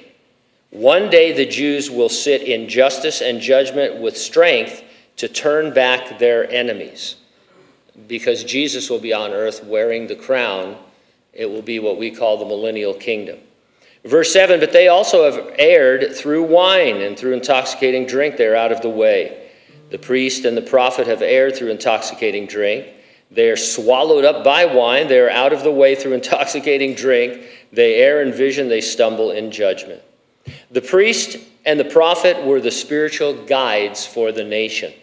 One 0.69 1.09
day 1.09 1.33
the 1.33 1.45
Jews 1.45 1.91
will 1.91 2.07
sit 2.07 2.43
in 2.43 2.69
justice 2.69 3.19
and 3.19 3.41
judgment 3.41 3.99
with 3.99 4.17
strength 4.17 4.85
to 5.17 5.27
turn 5.27 5.73
back 5.73 6.17
their 6.17 6.49
enemies. 6.49 7.17
Because 8.07 8.45
Jesus 8.45 8.89
will 8.89 8.99
be 8.99 9.11
on 9.11 9.31
earth 9.31 9.65
wearing 9.65 10.07
the 10.07 10.15
crown, 10.15 10.77
it 11.33 11.47
will 11.47 11.61
be 11.61 11.79
what 11.79 11.97
we 11.97 12.09
call 12.09 12.37
the 12.37 12.45
millennial 12.45 12.93
kingdom. 12.93 13.39
Verse 14.03 14.31
7 14.31 14.59
But 14.59 14.71
they 14.71 14.87
also 14.87 15.29
have 15.29 15.53
erred 15.57 16.15
through 16.15 16.43
wine 16.43 17.01
and 17.01 17.17
through 17.17 17.33
intoxicating 17.33 18.05
drink, 18.05 18.37
they 18.37 18.47
are 18.47 18.55
out 18.55 18.71
of 18.71 18.81
the 18.81 18.89
way. 18.89 19.49
The 19.89 19.99
priest 19.99 20.45
and 20.45 20.55
the 20.55 20.61
prophet 20.61 21.07
have 21.07 21.21
erred 21.21 21.55
through 21.55 21.71
intoxicating 21.71 22.45
drink. 22.45 22.87
They 23.31 23.49
are 23.49 23.57
swallowed 23.57 24.25
up 24.25 24.43
by 24.43 24.65
wine. 24.65 25.07
They 25.07 25.19
are 25.19 25.29
out 25.29 25.53
of 25.53 25.63
the 25.63 25.71
way 25.71 25.95
through 25.95 26.13
intoxicating 26.13 26.95
drink. 26.95 27.45
They 27.71 27.95
err 27.95 28.21
in 28.21 28.31
vision. 28.31 28.69
They 28.69 28.81
stumble 28.81 29.31
in 29.31 29.51
judgment. 29.51 30.01
The 30.71 30.81
priest 30.81 31.37
and 31.65 31.79
the 31.79 31.85
prophet 31.85 32.43
were 32.43 32.61
the 32.61 32.71
spiritual 32.71 33.45
guides 33.45 34.05
for 34.05 34.31
the 34.31 34.43
nation. 34.43 34.93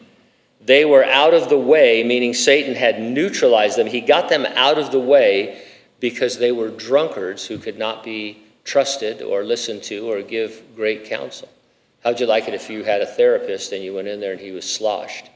They 0.61 0.85
were 0.85 1.05
out 1.05 1.35
of 1.35 1.49
the 1.49 1.59
way, 1.59 2.03
meaning 2.03 2.35
Satan 2.35 2.75
had 2.75 3.01
neutralized 3.01 3.79
them. 3.79 3.87
He 3.87 4.01
got 4.01 4.29
them 4.29 4.45
out 4.47 4.79
of 4.79 4.91
the 4.91 4.99
way 4.99 5.63
because 6.01 6.39
they 6.39 6.51
were 6.51 6.69
drunkards 6.69 7.47
who 7.47 7.59
could 7.59 7.79
not 7.79 8.03
be 8.03 8.43
trusted 8.67 9.23
or 9.23 9.45
listened 9.45 9.83
to 9.85 10.11
or 10.11 10.21
give 10.21 10.63
great 10.77 11.07
counsel. 11.07 11.49
How'd 12.05 12.21
you 12.21 12.27
like 12.27 12.47
it 12.49 12.55
if 12.55 12.69
you 12.69 12.85
had 12.85 13.01
a 13.01 13.07
therapist 13.07 13.73
and 13.73 13.83
you 13.83 13.95
went 13.95 14.09
in 14.09 14.21
there 14.21 14.33
and 14.33 14.41
he 14.41 14.51
was 14.51 14.71
sloshed? 14.71 15.31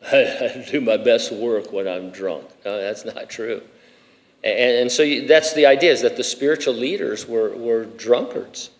I 0.12 0.64
do 0.70 0.80
my 0.80 0.96
best 0.96 1.30
work 1.30 1.72
when 1.72 1.86
I'm 1.86 2.10
drunk. 2.10 2.46
No, 2.64 2.80
that's 2.80 3.04
not 3.04 3.28
true. 3.28 3.60
And, 4.42 4.78
and 4.78 4.92
so 4.92 5.02
you, 5.02 5.26
that's 5.26 5.52
the 5.52 5.66
idea 5.66 5.92
is 5.92 6.00
that 6.02 6.16
the 6.16 6.24
spiritual 6.24 6.74
leaders 6.74 7.28
were, 7.28 7.54
were 7.54 7.84
drunkards. 7.84 8.70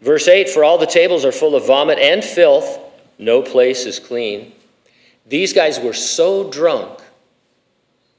Verse 0.00 0.28
8 0.28 0.48
For 0.48 0.64
all 0.64 0.78
the 0.78 0.86
tables 0.86 1.24
are 1.24 1.32
full 1.32 1.54
of 1.54 1.66
vomit 1.66 1.98
and 1.98 2.24
filth, 2.24 2.78
no 3.18 3.42
place 3.42 3.86
is 3.86 3.98
clean. 3.98 4.52
These 5.26 5.52
guys 5.52 5.80
were 5.80 5.92
so 5.92 6.50
drunk 6.50 7.00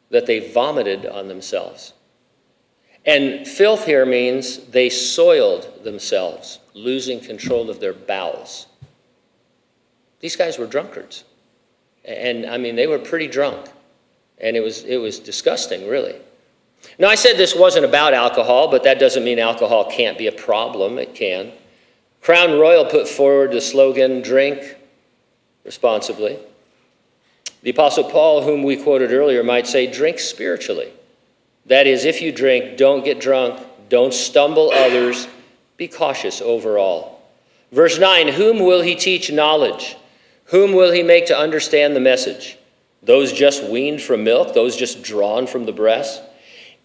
that 0.10 0.26
they 0.26 0.52
vomited 0.52 1.06
on 1.06 1.28
themselves. 1.28 1.94
And 3.06 3.48
filth 3.48 3.86
here 3.86 4.06
means 4.06 4.58
they 4.66 4.90
soiled 4.90 5.84
themselves, 5.84 6.60
losing 6.74 7.20
control 7.20 7.70
of 7.70 7.80
their 7.80 7.94
bowels. 7.94 8.66
These 10.20 10.36
guys 10.36 10.58
were 10.58 10.66
drunkards. 10.66 11.24
And 12.04 12.46
I 12.46 12.58
mean, 12.58 12.76
they 12.76 12.88
were 12.88 13.00
pretty 13.00 13.28
drunk. 13.28 13.68
And 14.40 14.58
it 14.58 14.64
was, 14.64 14.84
it 14.84 14.98
was 14.98 15.20
disgusting, 15.20 15.88
really. 15.88 16.16
Now, 17.00 17.10
I 17.10 17.16
said 17.16 17.38
this 17.38 17.56
wasn't 17.56 17.86
about 17.86 18.14
alcohol, 18.14 18.70
but 18.70 18.84
that 18.84 19.00
doesn't 19.00 19.24
mean 19.24 19.40
alcohol 19.40 19.90
can't 19.90 20.18
be 20.18 20.28
a 20.28 20.32
problem. 20.32 20.98
It 20.98 21.16
can. 21.16 21.52
Crown 22.22 22.60
Royal 22.60 22.86
put 22.86 23.08
forward 23.08 23.52
the 23.52 23.62
slogan 23.62 24.22
drink 24.22 24.78
responsibly. 25.64 26.40
The 27.62 27.72
Apostle 27.72 28.06
Paul, 28.06 28.44
whom 28.44 28.64
we 28.64 28.78
quoted 28.78 29.12
earlier, 29.12 29.44
might 29.44 29.68
say 29.68 29.92
drink 29.92 30.20
spiritually. 30.20 30.92
That 31.68 31.88
is, 31.88 32.06
if 32.06 32.22
you 32.22 32.32
drink, 32.32 32.78
don't 32.78 33.04
get 33.04 33.20
drunk, 33.20 33.60
don't 33.90 34.14
stumble 34.14 34.72
others, 34.72 35.28
be 35.78 35.88
cautious 35.88 36.42
overall. 36.42 37.22
Verse 37.72 38.00
9 38.00 38.30
Whom 38.30 38.60
will 38.60 38.82
he 38.82 38.96
teach 38.96 39.32
knowledge? 39.32 39.98
Whom 40.46 40.74
will 40.74 40.92
he 40.92 41.04
make 41.04 41.26
to 41.28 41.38
understand 41.38 41.96
the 41.96 42.00
message? 42.00 42.58
Those 43.02 43.34
just 43.34 43.64
weaned 43.64 44.02
from 44.02 44.24
milk, 44.24 44.54
those 44.54 44.76
just 44.76 45.04
drawn 45.04 45.48
from 45.48 45.66
the 45.66 45.72
breast? 45.72 46.22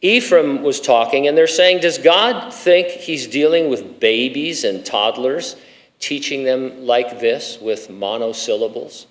Ephraim 0.03 0.63
was 0.63 0.81
talking, 0.81 1.27
and 1.29 1.37
they're 1.37 1.47
saying, 1.47 1.81
Does 1.81 1.99
God 1.99 2.53
think 2.53 2.89
he's 2.89 3.27
dealing 3.27 3.69
with 3.69 4.01
babies 4.01 4.65
and 4.65 4.85
toddlers, 4.85 5.57
teaching 5.99 6.45
them 6.45 6.87
like 6.87 7.21
this 7.21 7.59
with 7.61 7.91
monosyllables? 7.91 9.07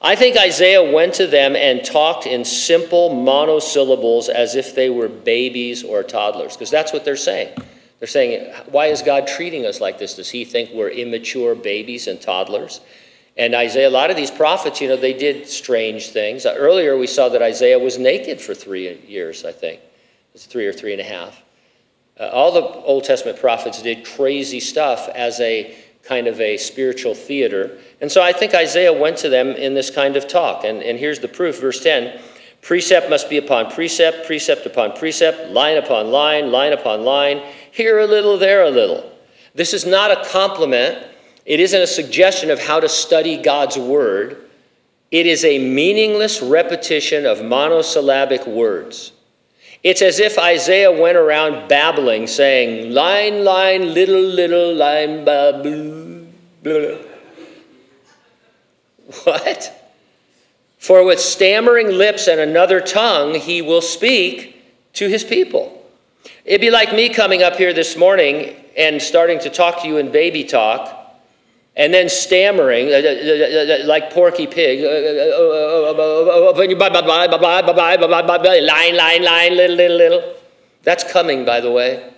I 0.00 0.14
think 0.14 0.36
Isaiah 0.36 0.92
went 0.92 1.14
to 1.14 1.26
them 1.26 1.56
and 1.56 1.84
talked 1.84 2.26
in 2.26 2.44
simple 2.44 3.14
monosyllables 3.14 4.28
as 4.28 4.54
if 4.54 4.74
they 4.74 4.90
were 4.90 5.08
babies 5.08 5.82
or 5.82 6.02
toddlers, 6.04 6.54
because 6.54 6.70
that's 6.70 6.92
what 6.92 7.04
they're 7.04 7.16
saying. 7.16 7.56
They're 7.98 8.06
saying, 8.06 8.54
Why 8.70 8.86
is 8.86 9.02
God 9.02 9.26
treating 9.26 9.66
us 9.66 9.80
like 9.80 9.98
this? 9.98 10.14
Does 10.14 10.30
he 10.30 10.44
think 10.44 10.70
we're 10.72 10.90
immature 10.90 11.56
babies 11.56 12.06
and 12.06 12.20
toddlers? 12.20 12.80
And 13.36 13.54
Isaiah, 13.54 13.88
a 13.88 13.90
lot 13.90 14.10
of 14.10 14.16
these 14.16 14.30
prophets, 14.30 14.80
you 14.80 14.88
know, 14.88 14.96
they 14.96 15.12
did 15.12 15.48
strange 15.48 16.08
things. 16.08 16.44
Uh, 16.44 16.54
earlier, 16.56 16.96
we 16.96 17.06
saw 17.06 17.28
that 17.28 17.42
Isaiah 17.42 17.78
was 17.78 17.96
naked 17.96 18.40
for 18.40 18.52
three 18.52 18.98
years, 19.06 19.44
I 19.44 19.52
think. 19.52 19.80
It's 20.34 20.46
three 20.46 20.66
or 20.66 20.72
three 20.72 20.92
and 20.92 21.00
a 21.00 21.04
half. 21.04 21.42
Uh, 22.18 22.28
all 22.32 22.52
the 22.52 22.62
Old 22.62 23.04
Testament 23.04 23.38
prophets 23.38 23.80
did 23.80 24.04
crazy 24.04 24.58
stuff 24.58 25.08
as 25.08 25.38
a 25.40 25.76
kind 26.08 26.26
of 26.26 26.40
a 26.40 26.56
spiritual 26.56 27.14
theater. 27.14 27.78
And 28.00 28.10
so 28.10 28.22
I 28.22 28.32
think 28.32 28.54
Isaiah 28.54 28.92
went 28.92 29.18
to 29.18 29.28
them 29.28 29.50
in 29.50 29.74
this 29.74 29.90
kind 29.90 30.16
of 30.16 30.26
talk. 30.26 30.64
And, 30.64 30.82
and 30.82 30.98
here's 30.98 31.20
the 31.20 31.28
proof, 31.28 31.60
verse 31.60 31.82
10 31.82 32.20
Precept 32.62 33.08
must 33.08 33.30
be 33.30 33.36
upon 33.36 33.70
precept, 33.70 34.26
precept 34.26 34.66
upon 34.66 34.92
precept, 34.92 35.50
line 35.50 35.76
upon 35.76 36.10
line, 36.10 36.50
line 36.50 36.72
upon 36.72 37.04
line, 37.04 37.40
here 37.70 38.00
a 38.00 38.06
little, 38.06 38.36
there 38.36 38.64
a 38.64 38.70
little. 38.70 39.12
This 39.54 39.72
is 39.72 39.86
not 39.86 40.10
a 40.10 40.24
compliment 40.28 41.06
it 41.48 41.60
isn't 41.60 41.80
a 41.80 41.86
suggestion 41.86 42.50
of 42.50 42.60
how 42.60 42.78
to 42.78 42.90
study 42.90 43.38
God's 43.38 43.78
word. 43.78 44.50
It 45.10 45.24
is 45.24 45.46
a 45.46 45.58
meaningless 45.58 46.42
repetition 46.42 47.24
of 47.24 47.42
monosyllabic 47.42 48.46
words. 48.46 49.12
It's 49.84 50.02
as 50.02 50.18
if 50.18 50.38
Isaiah 50.38 50.90
went 50.90 51.16
around 51.16 51.68
babbling, 51.68 52.26
saying, 52.26 52.92
line, 52.92 53.44
line, 53.44 53.94
little, 53.94 54.20
little, 54.20 54.74
line, 54.74 55.24
blah, 55.24 55.62
blah. 55.62 56.98
What? 59.24 59.74
For 60.78 61.04
with 61.04 61.20
stammering 61.20 61.88
lips 61.88 62.28
and 62.28 62.40
another 62.40 62.80
tongue 62.80 63.34
he 63.34 63.62
will 63.62 63.80
speak 63.80 64.62
to 64.94 65.08
his 65.08 65.24
people. 65.24 65.82
It'd 66.44 66.60
be 66.60 66.70
like 66.70 66.92
me 66.92 67.08
coming 67.08 67.42
up 67.42 67.56
here 67.56 67.72
this 67.72 67.96
morning 67.96 68.56
and 68.76 69.00
starting 69.00 69.38
to 69.40 69.50
talk 69.50 69.82
to 69.82 69.88
you 69.88 69.96
in 69.96 70.10
baby 70.10 70.44
talk 70.44 70.97
and 71.78 71.94
then 71.94 72.08
stammering 72.08 72.88
like 73.86 74.12
Porky 74.12 74.48
Pig, 74.48 74.80
line, 78.66 78.96
line, 78.96 79.22
line, 79.22 79.56
little, 79.56 79.76
little, 79.76 79.96
little. 79.96 80.34
That's 80.82 81.10
coming, 81.10 81.44
by 81.44 81.60
the 81.60 81.70
way. 81.70 82.12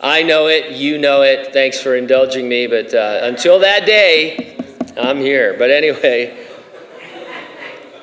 I 0.00 0.22
know 0.22 0.46
it, 0.46 0.72
you 0.72 0.96
know 0.96 1.22
it. 1.22 1.52
Thanks 1.52 1.80
for 1.80 1.94
indulging 1.94 2.48
me, 2.48 2.66
but 2.66 2.94
uh, 2.94 3.20
until 3.22 3.58
that 3.58 3.84
day, 3.84 4.56
I'm 4.96 5.18
here. 5.18 5.56
But 5.58 5.70
anyway, 5.70 6.46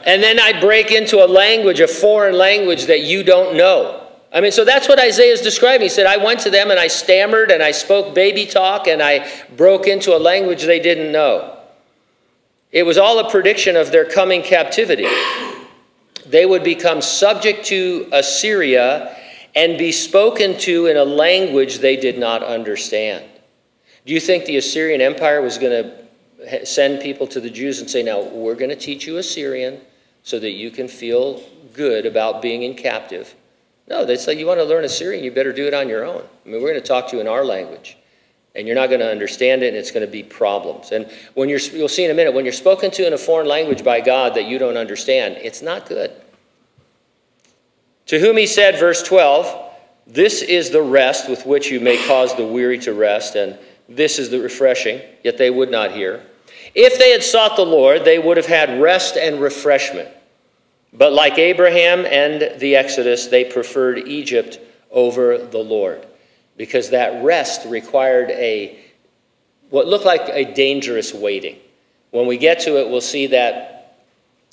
and 0.06 0.22
then 0.22 0.40
I 0.40 0.60
break 0.60 0.92
into 0.92 1.26
a 1.26 1.28
language, 1.28 1.80
a 1.80 1.88
foreign 1.88 2.38
language 2.38 2.86
that 2.86 3.02
you 3.02 3.24
don't 3.24 3.58
know. 3.58 4.05
I 4.36 4.42
mean, 4.42 4.52
so 4.52 4.66
that's 4.66 4.90
what 4.90 5.00
Isaiah 5.00 5.32
is 5.32 5.40
describing. 5.40 5.84
He 5.84 5.90
said, 5.90 6.06
I 6.06 6.18
went 6.18 6.42
to 6.42 6.50
them 6.50 6.70
and 6.70 6.78
I 6.78 6.88
stammered 6.88 7.52
and 7.52 7.64
I 7.64 7.72
spoke 7.72 8.14
baby 8.14 8.46
talk 8.46 8.86
and 8.86 9.02
I 9.02 9.32
broke 9.56 9.88
into 9.88 10.14
a 10.14 10.20
language 10.20 10.64
they 10.64 10.82
didn't 10.82 11.14
know. 11.14 11.58
It 12.70 12.84
was 12.84 12.98
all 12.98 13.18
a 13.20 13.32
prediction 13.32 13.78
of 13.78 13.94
their 13.94 14.04
coming 14.04 14.44
captivity. 14.44 15.08
they 16.26 16.46
would 16.46 16.66
become 16.66 17.02
subject 17.02 17.66
to 17.68 18.10
Assyria 18.12 19.16
and 19.56 19.78
be 19.78 19.94
spoken 19.94 20.58
to 20.60 20.88
in 20.88 20.98
a 20.98 21.06
language 21.06 21.80
they 21.80 21.96
did 21.96 22.20
not 22.20 22.44
understand. 22.44 23.24
Do 24.06 24.14
you 24.14 24.20
think 24.20 24.44
the 24.44 24.58
Assyrian 24.58 25.00
Empire 25.00 25.42
was 25.42 25.58
going 25.58 25.82
to 25.82 26.66
send 26.66 27.02
people 27.02 27.26
to 27.28 27.40
the 27.40 27.50
Jews 27.50 27.80
and 27.80 27.90
say, 27.90 28.04
Now, 28.04 28.22
we're 28.22 28.56
going 28.56 28.70
to 28.70 28.76
teach 28.76 29.08
you 29.08 29.16
Assyrian 29.16 29.80
so 30.24 30.40
that 30.40 30.52
you 30.52 30.72
can 30.72 30.90
feel 30.90 31.42
good 31.72 32.06
about 32.06 32.42
being 32.42 32.64
in 32.64 32.76
captive? 32.76 33.34
No, 33.88 34.06
they 34.06 34.16
say, 34.16 34.38
You 34.38 34.48
want 34.48 34.60
to 34.60 34.66
learn 34.66 34.84
Assyrian, 34.84 35.24
you 35.24 35.32
better 35.32 35.54
do 35.54 35.68
it 35.68 35.74
on 35.74 35.90
your 35.90 36.06
own. 36.06 36.24
I 36.46 36.50
mean, 36.50 36.62
we're 36.62 36.72
going 36.72 36.82
to 36.82 36.88
talk 36.88 37.08
to 37.10 37.16
you 37.16 37.22
in 37.22 37.28
our 37.28 37.44
language. 37.44 37.98
And 38.56 38.66
you're 38.66 38.76
not 38.76 38.88
going 38.88 39.02
to 39.02 39.10
understand 39.10 39.64
it, 39.64 39.68
and 39.68 39.78
it's 39.78 39.92
going 39.92 40.06
to 40.06 40.12
be 40.12 40.24
problems. 40.24 40.92
And 40.94 41.12
when 41.34 41.50
you're, 41.50 41.60
you'll 41.60 41.90
see 41.90 42.06
in 42.06 42.12
a 42.12 42.14
minute, 42.14 42.34
when 42.34 42.46
you're 42.46 42.54
spoken 42.54 42.90
to 42.92 43.06
in 43.06 43.12
a 43.12 43.18
foreign 43.18 43.48
language 43.48 43.84
by 43.84 44.00
God 44.00 44.34
that 44.36 44.46
you 44.46 44.58
don't 44.58 44.78
understand, 44.78 45.38
it's 45.42 45.62
not 45.62 45.88
good. 45.90 46.12
To 48.08 48.20
whom 48.20 48.38
he 48.38 48.48
said, 48.48 48.80
verse 48.80 49.04
12, 49.04 49.74
This 50.08 50.42
is 50.42 50.70
the 50.70 50.82
rest 50.82 51.30
with 51.30 51.46
which 51.46 51.70
you 51.70 51.82
may 51.82 51.98
cause 52.08 52.34
the 52.36 52.46
weary 52.46 52.80
to 52.80 52.94
rest, 52.94 53.36
and 53.36 53.58
this 53.90 54.20
is 54.20 54.30
the 54.30 54.40
refreshing, 54.40 55.02
yet 55.24 55.38
they 55.38 55.50
would 55.50 55.70
not 55.70 55.92
hear. 55.92 56.26
If 56.74 56.98
they 56.98 57.12
had 57.12 57.24
sought 57.24 57.58
the 57.58 57.66
Lord, 57.66 58.06
they 58.06 58.20
would 58.20 58.38
have 58.38 58.46
had 58.46 58.82
rest 58.82 59.18
and 59.18 59.42
refreshment. 59.42 60.10
But 60.98 61.12
like 61.12 61.38
Abraham 61.38 62.06
and 62.06 62.60
the 62.60 62.76
Exodus, 62.76 63.28
they 63.28 63.44
preferred 63.44 64.08
Egypt 64.08 64.60
over 64.92 65.38
the 65.38 65.60
Lord 65.60 66.06
because 66.58 66.92
that 66.92 67.24
rest 67.24 67.68
required 67.68 68.30
a 68.32 68.80
what 69.70 69.88
looked 69.88 70.06
like 70.06 70.30
a 70.30 70.54
dangerous 70.54 71.14
waiting. 71.14 71.58
When 72.12 72.28
we 72.28 72.38
get 72.38 72.62
to 72.62 72.80
it, 72.80 72.90
we'll 72.90 73.02
see 73.02 73.28
that 73.28 73.98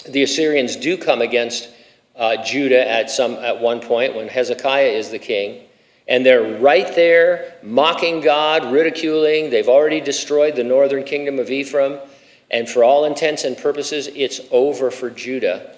the 0.09 0.25
Assyrians 0.25 0.75
do 0.75 0.97
come 0.97 1.21
against 1.21 1.69
uh, 2.17 2.43
Judah 2.43 2.89
at 2.91 3.09
some 3.09 3.35
at 3.35 3.61
one 3.61 3.81
point 3.81 4.17
when 4.17 4.27
Hezekiah 4.27 4.89
is 4.89 5.11
the 5.11 5.19
king, 5.21 5.63
and 6.09 6.27
they're 6.27 6.59
right 6.59 6.93
there 6.97 7.55
mocking 7.63 8.21
God, 8.21 8.73
ridiculing. 8.73 9.51
They've 9.51 9.69
already 9.69 10.01
destroyed 10.01 10.57
the 10.57 10.65
northern 10.65 11.05
kingdom 11.05 11.39
of 11.39 11.51
Ephraim, 11.51 12.01
and 12.51 12.69
for 12.69 12.83
all 12.83 13.05
intents 13.05 13.45
and 13.45 13.57
purposes, 13.57 14.09
it's 14.09 14.41
over 14.51 14.91
for 14.91 15.09
Judah. 15.09 15.77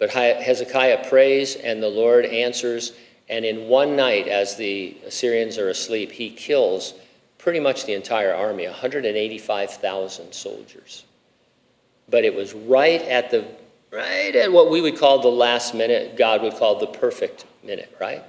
But 0.00 0.10
Hezekiah 0.10 1.08
prays, 1.08 1.54
and 1.54 1.80
the 1.80 1.88
Lord 1.88 2.24
answers 2.24 2.92
and 3.30 3.44
in 3.44 3.68
one 3.68 3.94
night, 3.94 4.26
as 4.26 4.56
the 4.56 4.96
Assyrians 5.06 5.56
are 5.56 5.68
asleep, 5.68 6.10
he 6.10 6.30
kills 6.30 6.94
pretty 7.38 7.60
much 7.60 7.86
the 7.86 7.94
entire 7.94 8.34
army 8.34 8.66
185,000 8.66 10.32
soldiers. 10.32 11.04
But 12.08 12.24
it 12.24 12.34
was 12.34 12.52
right 12.52 13.00
at 13.02 13.30
the 13.30 13.46
right 13.92 14.34
at 14.34 14.50
what 14.50 14.68
we 14.68 14.80
would 14.80 14.98
call 14.98 15.20
the 15.20 15.28
last 15.28 15.74
minute, 15.74 16.16
God 16.16 16.42
would 16.42 16.54
call 16.56 16.78
the 16.78 16.88
perfect 16.88 17.44
minute, 17.62 17.96
right? 18.00 18.22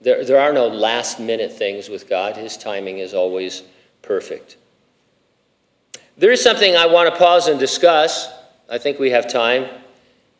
There, 0.00 0.24
there 0.24 0.40
are 0.40 0.52
no 0.52 0.66
last 0.66 1.20
minute 1.20 1.52
things 1.52 1.88
with 1.88 2.08
God. 2.08 2.36
His 2.36 2.56
timing 2.56 2.98
is 2.98 3.14
always 3.14 3.62
perfect. 4.02 4.56
There 6.16 6.32
is 6.32 6.42
something 6.42 6.76
I 6.76 6.86
want 6.86 7.12
to 7.12 7.18
pause 7.18 7.46
and 7.48 7.58
discuss. 7.60 8.28
I 8.68 8.78
think 8.78 8.98
we 8.98 9.10
have 9.10 9.28
time. 9.28 9.68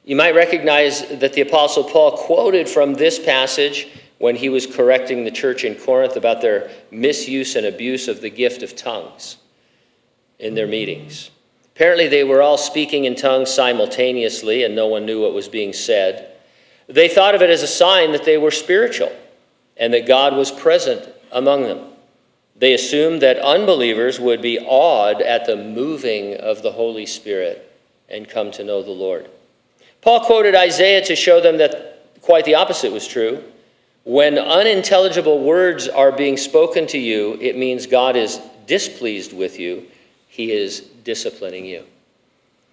You 0.05 0.17
might 0.17 0.35
recognize 0.35 1.07
that 1.19 1.33
the 1.35 1.43
Apostle 1.43 1.85
Paul 1.85 2.17
quoted 2.17 2.69
from 2.69 2.95
this 2.95 3.19
passage 3.19 3.89
when 4.19 4.37
he 4.37 4.49
was 4.49 4.67
correcting 4.67 5.25
the 5.25 5.31
church 5.31 5.65
in 5.65 5.75
Corinth 5.75 6.17
about 6.17 6.41
their 6.41 6.71
misuse 6.91 7.57
and 7.57 7.67
abuse 7.67 8.09
of 8.09 8.21
the 8.21 8.31
gift 8.31 8.63
of 8.63 8.77
tongues 8.77 9.37
in 10.39 10.55
their 10.55 10.67
meetings. 10.67 11.31
Apparently, 11.75 12.09
they 12.09 12.25
were 12.25 12.43
all 12.43 12.59
speaking 12.59 13.05
in 13.05 13.15
tongues 13.15 13.53
simultaneously, 13.53 14.65
and 14.65 14.75
no 14.75 14.87
one 14.87 15.07
knew 15.07 15.23
what 15.23 15.33
was 15.33 15.49
being 15.49 15.73
said. 15.73 16.37
They 16.87 17.09
thought 17.09 17.35
of 17.35 17.43
it 17.43 17.51
as 17.51 17.63
a 17.63 17.67
sign 17.67 18.13
that 18.13 18.25
they 18.25 18.37
were 18.37 18.51
spiritual 18.51 19.13
and 19.77 19.95
that 19.95 20.07
God 20.07 20.37
was 20.37 20.51
present 20.51 21.09
among 21.33 21.63
them. 21.63 21.87
They 22.57 22.75
assumed 22.75 23.23
that 23.23 23.39
unbelievers 23.39 24.21
would 24.21 24.43
be 24.43 24.59
awed 24.59 25.23
at 25.23 25.47
the 25.47 25.57
moving 25.57 26.37
of 26.37 26.63
the 26.63 26.73
Holy 26.73 27.07
Spirit 27.07 27.73
and 28.09 28.29
come 28.29 28.51
to 28.51 28.65
know 28.65 28.83
the 28.83 28.91
Lord. 28.91 29.31
Paul 30.03 30.21
quoted 30.21 30.55
Isaiah 30.55 31.05
to 31.05 31.17
show 31.17 31.41
them 31.41 31.59
that 31.59 32.21
quite 32.23 32.45
the 32.45 32.55
opposite 32.55 32.93
was 32.93 33.07
true. 33.07 33.43
When 34.05 34.39
unintelligible 34.39 35.45
words 35.45 35.89
are 35.89 36.11
being 36.11 36.37
spoken 36.37 36.87
to 36.89 36.99
you, 36.99 37.37
it 37.41 37.57
means 37.57 37.87
God 37.87 38.17
is 38.17 38.41
displeased 38.67 39.33
with 39.33 39.59
you. 39.59 39.87
He 40.29 40.53
is 40.53 40.81
disciplining 41.05 41.67
you. 41.67 41.85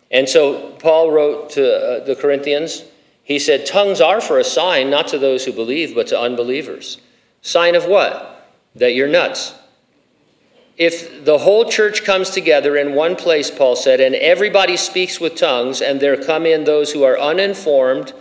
And 0.09 0.29
so 0.29 0.71
Paul 0.79 1.11
wrote 1.11 1.49
to 1.51 1.75
uh, 1.75 2.05
the 2.05 2.15
Corinthians, 2.15 2.83
he 3.23 3.39
said, 3.39 3.65
Tongues 3.65 3.99
are 3.99 4.21
for 4.21 4.39
a 4.39 4.43
sign, 4.43 4.89
not 4.89 5.09
to 5.09 5.19
those 5.19 5.43
who 5.43 5.51
believe, 5.51 5.93
but 5.93 6.07
to 6.07 6.19
unbelievers. 6.19 6.99
Sign 7.41 7.75
of 7.75 7.85
what? 7.85 8.49
That 8.75 8.93
you're 8.93 9.09
nuts 9.09 9.53
if 10.77 11.25
the 11.25 11.39
whole 11.39 11.65
church 11.65 12.03
comes 12.03 12.29
together 12.29 12.77
in 12.77 12.93
one 12.93 13.15
place, 13.15 13.49
Paul 13.49 13.75
said, 13.75 13.99
and 13.99 14.13
everybody 14.13 14.77
speaks 14.77 15.19
with 15.19 15.35
tongues, 15.35 15.81
and 15.81 15.99
there 15.99 16.21
come 16.21 16.45
in 16.45 16.63
those 16.63 16.91
who 16.91 17.03
are 17.03 17.19
uninformed, 17.19 18.13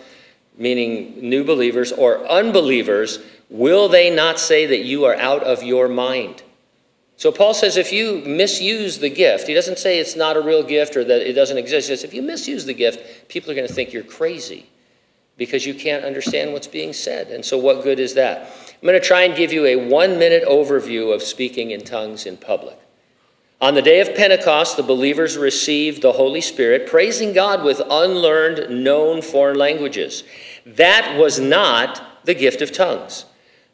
meaning 0.56 1.16
new 1.20 1.44
believers, 1.44 1.92
or 1.92 2.26
unbelievers, 2.26 3.18
will 3.50 3.88
they 3.88 4.14
not 4.14 4.40
say 4.40 4.64
that 4.66 4.84
you 4.84 5.04
are 5.04 5.16
out 5.16 5.42
of 5.42 5.62
your 5.62 5.86
mind? 5.86 6.42
So 7.18 7.30
Paul 7.30 7.54
says 7.54 7.76
if 7.76 7.92
you 7.92 8.22
misuse 8.26 8.98
the 8.98 9.08
gift, 9.10 9.46
he 9.46 9.54
doesn't 9.54 9.78
say 9.78 9.98
it's 9.98 10.16
not 10.16 10.36
a 10.36 10.40
real 10.40 10.62
gift 10.62 10.96
or 10.96 11.04
that 11.04 11.28
it 11.28 11.32
doesn't 11.32 11.56
exist. 11.56 11.88
He 11.88 11.96
says 11.96 12.04
if 12.04 12.12
you 12.12 12.22
misuse 12.22 12.64
the 12.64 12.74
gift, 12.74 13.28
people 13.28 13.50
are 13.50 13.54
going 13.54 13.66
to 13.66 13.72
think 13.72 13.92
you're 13.92 14.02
crazy 14.02 14.66
because 15.38 15.64
you 15.64 15.74
can't 15.74 16.04
understand 16.04 16.52
what's 16.52 16.66
being 16.66 16.92
said. 16.92 17.28
And 17.28 17.44
so 17.44 17.56
what 17.58 17.82
good 17.82 17.98
is 17.98 18.14
that? 18.14 18.50
I'm 18.86 18.92
going 18.92 19.02
to 19.02 19.04
try 19.08 19.22
and 19.22 19.34
give 19.34 19.52
you 19.52 19.66
a 19.66 19.74
one 19.74 20.16
minute 20.16 20.44
overview 20.44 21.12
of 21.12 21.20
speaking 21.20 21.72
in 21.72 21.80
tongues 21.80 22.24
in 22.24 22.36
public. 22.36 22.78
On 23.60 23.74
the 23.74 23.82
day 23.82 23.98
of 23.98 24.14
Pentecost, 24.14 24.76
the 24.76 24.84
believers 24.84 25.36
received 25.36 26.02
the 26.02 26.12
Holy 26.12 26.40
Spirit, 26.40 26.86
praising 26.86 27.32
God 27.32 27.64
with 27.64 27.82
unlearned, 27.90 28.84
known 28.84 29.22
foreign 29.22 29.58
languages. 29.58 30.22
That 30.64 31.18
was 31.18 31.40
not 31.40 32.24
the 32.26 32.34
gift 32.34 32.62
of 32.62 32.70
tongues. 32.70 33.24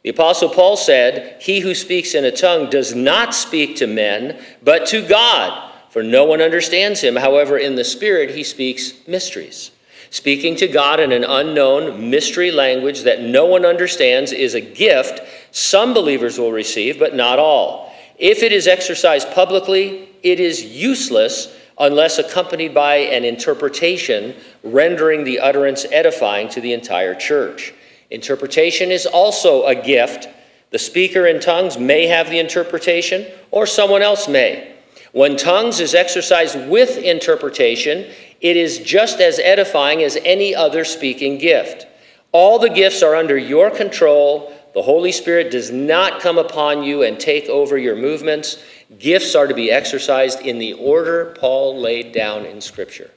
The 0.01 0.09
Apostle 0.09 0.49
Paul 0.49 0.77
said, 0.77 1.39
He 1.39 1.59
who 1.59 1.75
speaks 1.75 2.15
in 2.15 2.25
a 2.25 2.31
tongue 2.31 2.71
does 2.71 2.95
not 2.95 3.35
speak 3.35 3.75
to 3.75 3.85
men, 3.85 4.43
but 4.63 4.87
to 4.87 5.07
God, 5.07 5.73
for 5.91 6.01
no 6.01 6.25
one 6.25 6.41
understands 6.41 7.01
him. 7.01 7.17
However, 7.17 7.55
in 7.59 7.75
the 7.75 7.83
Spirit, 7.83 8.31
he 8.31 8.43
speaks 8.43 8.93
mysteries. 9.05 9.69
Speaking 10.13 10.55
to 10.57 10.67
God 10.67 10.99
in 10.99 11.11
an 11.11 11.23
unknown 11.23 12.11
mystery 12.11 12.51
language 12.51 13.01
that 13.01 13.23
no 13.23 13.47
one 13.47 13.65
understands 13.65 14.31
is 14.31 14.53
a 14.53 14.61
gift 14.61 15.21
some 15.49 15.91
believers 15.91 16.37
will 16.37 16.51
receive, 16.51 16.99
but 16.99 17.15
not 17.15 17.39
all. 17.39 17.91
If 18.19 18.43
it 18.43 18.51
is 18.51 18.67
exercised 18.67 19.31
publicly, 19.31 20.07
it 20.21 20.39
is 20.39 20.63
useless 20.63 21.57
unless 21.79 22.19
accompanied 22.19 22.75
by 22.75 22.97
an 22.97 23.23
interpretation 23.23 24.35
rendering 24.61 25.23
the 25.23 25.39
utterance 25.39 25.83
edifying 25.91 26.47
to 26.49 26.61
the 26.61 26.73
entire 26.73 27.15
church. 27.15 27.73
Interpretation 28.11 28.91
is 28.91 29.07
also 29.07 29.65
a 29.65 29.73
gift. 29.73 30.27
The 30.69 30.77
speaker 30.77 31.25
in 31.25 31.39
tongues 31.39 31.79
may 31.79 32.05
have 32.05 32.29
the 32.29 32.37
interpretation, 32.37 33.25
or 33.49 33.65
someone 33.65 34.03
else 34.03 34.27
may. 34.27 34.75
When 35.11 35.37
tongues 35.37 35.79
is 35.79 35.93
exercised 35.93 36.69
with 36.69 36.97
interpretation, 36.97 38.11
it 38.43 38.57
is 38.57 38.79
just 38.79 39.21
as 39.21 39.39
edifying 39.39 40.03
as 40.03 40.17
any 40.23 40.53
other 40.53 40.83
speaking 40.83 41.37
gift. 41.37 41.87
All 42.33 42.59
the 42.59 42.69
gifts 42.69 43.01
are 43.01 43.15
under 43.15 43.37
your 43.37 43.71
control. 43.71 44.53
The 44.73 44.81
Holy 44.81 45.13
Spirit 45.13 45.49
does 45.49 45.71
not 45.71 46.19
come 46.19 46.37
upon 46.37 46.83
you 46.83 47.03
and 47.03 47.17
take 47.17 47.47
over 47.47 47.77
your 47.77 47.95
movements. 47.95 48.61
Gifts 48.99 49.33
are 49.33 49.47
to 49.47 49.53
be 49.53 49.71
exercised 49.71 50.41
in 50.41 50.59
the 50.59 50.73
order 50.73 51.33
Paul 51.39 51.79
laid 51.79 52.11
down 52.11 52.45
in 52.45 52.59
Scripture. 52.59 53.11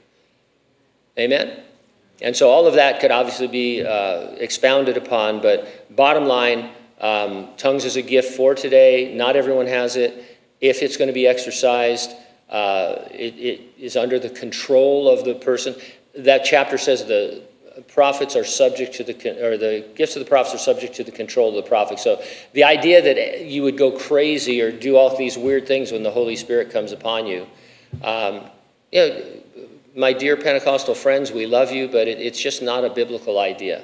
Amen? 1.19 1.61
And 2.21 2.35
so 2.35 2.49
all 2.49 2.65
of 2.65 2.75
that 2.75 3.01
could 3.01 3.11
obviously 3.11 3.47
be 3.47 3.83
uh, 3.83 4.31
expounded 4.37 4.95
upon, 4.95 5.41
but 5.41 5.93
bottom 5.95 6.25
line, 6.25 6.69
um, 7.01 7.49
tongues 7.57 7.83
is 7.85 7.95
a 7.95 8.01
gift 8.01 8.35
for 8.35 8.55
today. 8.55 9.13
Not 9.13 9.35
everyone 9.35 9.67
has 9.67 9.97
it. 9.97 10.39
If 10.61 10.81
it's 10.81 10.95
going 10.95 11.09
to 11.09 11.13
be 11.13 11.27
exercised, 11.27 12.11
uh, 12.49 13.05
it, 13.11 13.35
it 13.37 13.61
is 13.77 13.95
under 13.97 14.19
the 14.19 14.29
control 14.29 15.09
of 15.09 15.25
the 15.25 15.35
person. 15.35 15.75
That 16.15 16.43
chapter 16.45 16.77
says 16.77 17.05
the 17.05 17.43
prophets 17.87 18.35
are 18.35 18.43
subject 18.43 18.93
to 18.95 19.03
the, 19.03 19.45
or 19.45 19.57
the 19.57 19.85
gifts 19.95 20.15
of 20.15 20.23
the 20.23 20.29
prophets 20.29 20.55
are 20.55 20.63
subject 20.63 20.95
to 20.95 21.03
the 21.03 21.11
control 21.11 21.49
of 21.49 21.55
the 21.55 21.67
prophet. 21.67 21.99
So 21.99 22.21
the 22.53 22.63
idea 22.63 23.01
that 23.01 23.45
you 23.45 23.63
would 23.63 23.77
go 23.77 23.91
crazy 23.91 24.61
or 24.61 24.71
do 24.71 24.95
all 24.95 25.15
these 25.15 25.37
weird 25.37 25.67
things 25.67 25.91
when 25.91 26.03
the 26.03 26.11
Holy 26.11 26.35
Spirit 26.35 26.71
comes 26.71 26.91
upon 26.91 27.27
you, 27.27 27.45
um, 28.03 28.41
you 28.91 29.07
know, 29.07 29.23
my 29.95 30.13
dear 30.13 30.37
Pentecostal 30.37 30.93
friends, 30.93 31.31
we 31.31 31.45
love 31.45 31.71
you, 31.71 31.87
but 31.87 32.07
it, 32.07 32.19
it's 32.19 32.39
just 32.39 32.61
not 32.61 32.85
a 32.85 32.89
biblical 32.89 33.39
idea. 33.39 33.83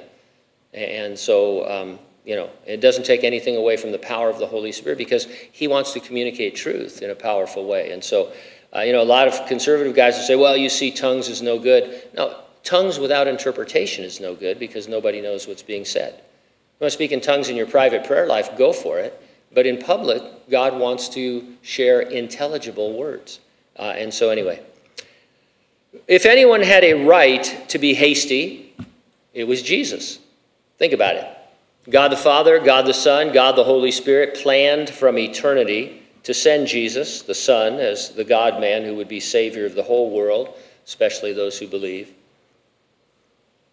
And 0.72 1.18
so, 1.18 1.68
um, 1.68 1.98
you 2.24 2.36
know, 2.36 2.50
it 2.66 2.80
doesn't 2.80 3.04
take 3.04 3.22
anything 3.24 3.56
away 3.56 3.76
from 3.76 3.92
the 3.92 3.98
power 3.98 4.30
of 4.30 4.38
the 4.38 4.46
Holy 4.46 4.72
Spirit 4.72 4.96
because 4.96 5.26
He 5.52 5.68
wants 5.68 5.92
to 5.92 6.00
communicate 6.00 6.54
truth 6.54 7.02
in 7.02 7.10
a 7.10 7.14
powerful 7.14 7.66
way. 7.66 7.92
And 7.92 8.02
so, 8.02 8.32
uh, 8.74 8.80
you 8.80 8.92
know, 8.92 9.02
a 9.02 9.04
lot 9.04 9.28
of 9.28 9.46
conservative 9.46 9.94
guys 9.94 10.16
will 10.16 10.24
say, 10.24 10.36
well, 10.36 10.56
you 10.56 10.68
see, 10.68 10.90
tongues 10.90 11.28
is 11.28 11.42
no 11.42 11.58
good. 11.58 12.08
No, 12.14 12.44
Tongues 12.64 12.98
without 12.98 13.28
interpretation 13.28 14.04
is 14.04 14.20
no 14.20 14.34
good 14.34 14.58
because 14.58 14.88
nobody 14.88 15.20
knows 15.20 15.46
what's 15.46 15.62
being 15.62 15.84
said. 15.84 16.14
You 16.14 16.84
want 16.84 16.90
to 16.90 16.94
speak 16.94 17.12
in 17.12 17.20
tongues 17.20 17.50
in 17.50 17.56
your 17.56 17.66
private 17.66 18.04
prayer 18.04 18.26
life, 18.26 18.56
go 18.56 18.72
for 18.72 18.98
it. 18.98 19.20
But 19.52 19.66
in 19.66 19.78
public, 19.78 20.22
God 20.50 20.80
wants 20.80 21.08
to 21.10 21.46
share 21.62 22.00
intelligible 22.00 22.98
words. 22.98 23.38
Uh, 23.78 23.94
and 23.96 24.12
so, 24.12 24.30
anyway, 24.30 24.60
if 26.08 26.26
anyone 26.26 26.62
had 26.62 26.82
a 26.82 27.04
right 27.04 27.64
to 27.68 27.78
be 27.78 27.94
hasty, 27.94 28.74
it 29.34 29.44
was 29.44 29.62
Jesus. 29.62 30.18
Think 30.78 30.92
about 30.92 31.16
it. 31.16 31.26
God 31.88 32.08
the 32.08 32.16
Father, 32.16 32.58
God 32.58 32.86
the 32.86 32.94
Son, 32.94 33.32
God 33.32 33.56
the 33.56 33.64
Holy 33.64 33.90
Spirit 33.90 34.36
planned 34.42 34.88
from 34.88 35.18
eternity 35.18 36.02
to 36.24 36.34
send 36.34 36.66
Jesus, 36.66 37.22
the 37.22 37.34
Son, 37.34 37.74
as 37.74 38.10
the 38.10 38.24
God 38.24 38.60
man 38.60 38.82
who 38.84 38.94
would 38.96 39.08
be 39.08 39.20
Savior 39.20 39.66
of 39.66 39.74
the 39.74 39.82
whole 39.82 40.10
world, 40.10 40.54
especially 40.86 41.32
those 41.32 41.58
who 41.58 41.66
believe. 41.66 42.12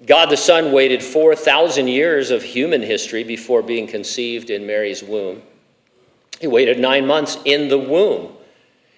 God 0.06 0.30
the 0.30 0.38
Son 0.38 0.72
waited 0.72 1.04
4,000 1.04 1.88
years 1.88 2.32
of 2.32 2.44
human 2.44 2.82
history 2.82 3.24
before 3.24 3.62
being 3.62 3.88
conceived 3.88 4.50
in 4.50 4.66
Mary's 4.66 5.04
womb. 5.04 5.42
He 6.40 6.48
waited 6.48 6.80
nine 6.80 7.06
months 7.06 7.38
in 7.46 7.68
the 7.68 7.78
womb. 7.78 8.34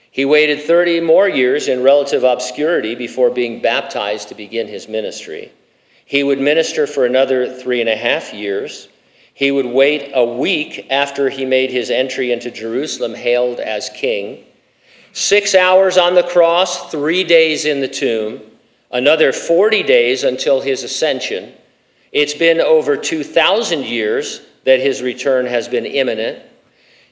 He 0.09 0.25
waited 0.25 0.61
30 0.61 1.01
more 1.01 1.27
years 1.27 1.67
in 1.67 1.83
relative 1.83 2.23
obscurity 2.23 2.95
before 2.95 3.29
being 3.29 3.61
baptized 3.61 4.29
to 4.29 4.35
begin 4.35 4.67
his 4.67 4.87
ministry. 4.87 5.51
He 6.05 6.23
would 6.23 6.39
minister 6.39 6.87
for 6.87 7.05
another 7.05 7.51
three 7.51 7.81
and 7.81 7.89
a 7.89 7.95
half 7.95 8.33
years. 8.33 8.87
He 9.33 9.51
would 9.51 9.65
wait 9.65 10.11
a 10.13 10.23
week 10.23 10.87
after 10.89 11.29
he 11.29 11.45
made 11.45 11.71
his 11.71 11.89
entry 11.89 12.31
into 12.31 12.51
Jerusalem, 12.51 13.15
hailed 13.15 13.59
as 13.59 13.89
king. 13.89 14.45
Six 15.11 15.55
hours 15.55 15.97
on 15.97 16.15
the 16.15 16.23
cross, 16.23 16.91
three 16.91 17.23
days 17.23 17.65
in 17.65 17.81
the 17.81 17.87
tomb, 17.87 18.41
another 18.91 19.31
40 19.31 19.83
days 19.83 20.23
until 20.23 20.61
his 20.61 20.83
ascension. 20.83 21.53
It's 22.11 22.35
been 22.35 22.61
over 22.61 22.95
2,000 22.95 23.85
years 23.85 24.41
that 24.65 24.79
his 24.79 25.01
return 25.01 25.47
has 25.47 25.67
been 25.67 25.85
imminent. 25.85 26.43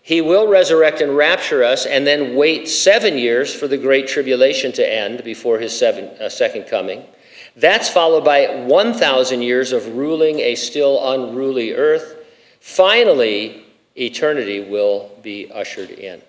He 0.03 0.21
will 0.21 0.47
resurrect 0.47 1.01
and 1.01 1.15
rapture 1.15 1.63
us 1.63 1.85
and 1.85 2.05
then 2.05 2.35
wait 2.35 2.67
seven 2.67 3.17
years 3.17 3.53
for 3.53 3.67
the 3.67 3.77
great 3.77 4.07
tribulation 4.07 4.71
to 4.73 4.93
end 4.93 5.23
before 5.23 5.59
his 5.59 5.77
seven, 5.77 6.05
uh, 6.19 6.29
second 6.29 6.63
coming. 6.63 7.03
That's 7.55 7.89
followed 7.89 8.23
by 8.23 8.65
1,000 8.65 9.41
years 9.41 9.71
of 9.73 9.95
ruling 9.95 10.39
a 10.39 10.55
still 10.55 11.11
unruly 11.13 11.73
earth. 11.73 12.17
Finally, 12.59 13.65
eternity 13.95 14.61
will 14.61 15.11
be 15.21 15.51
ushered 15.51 15.89
in. 15.89 16.21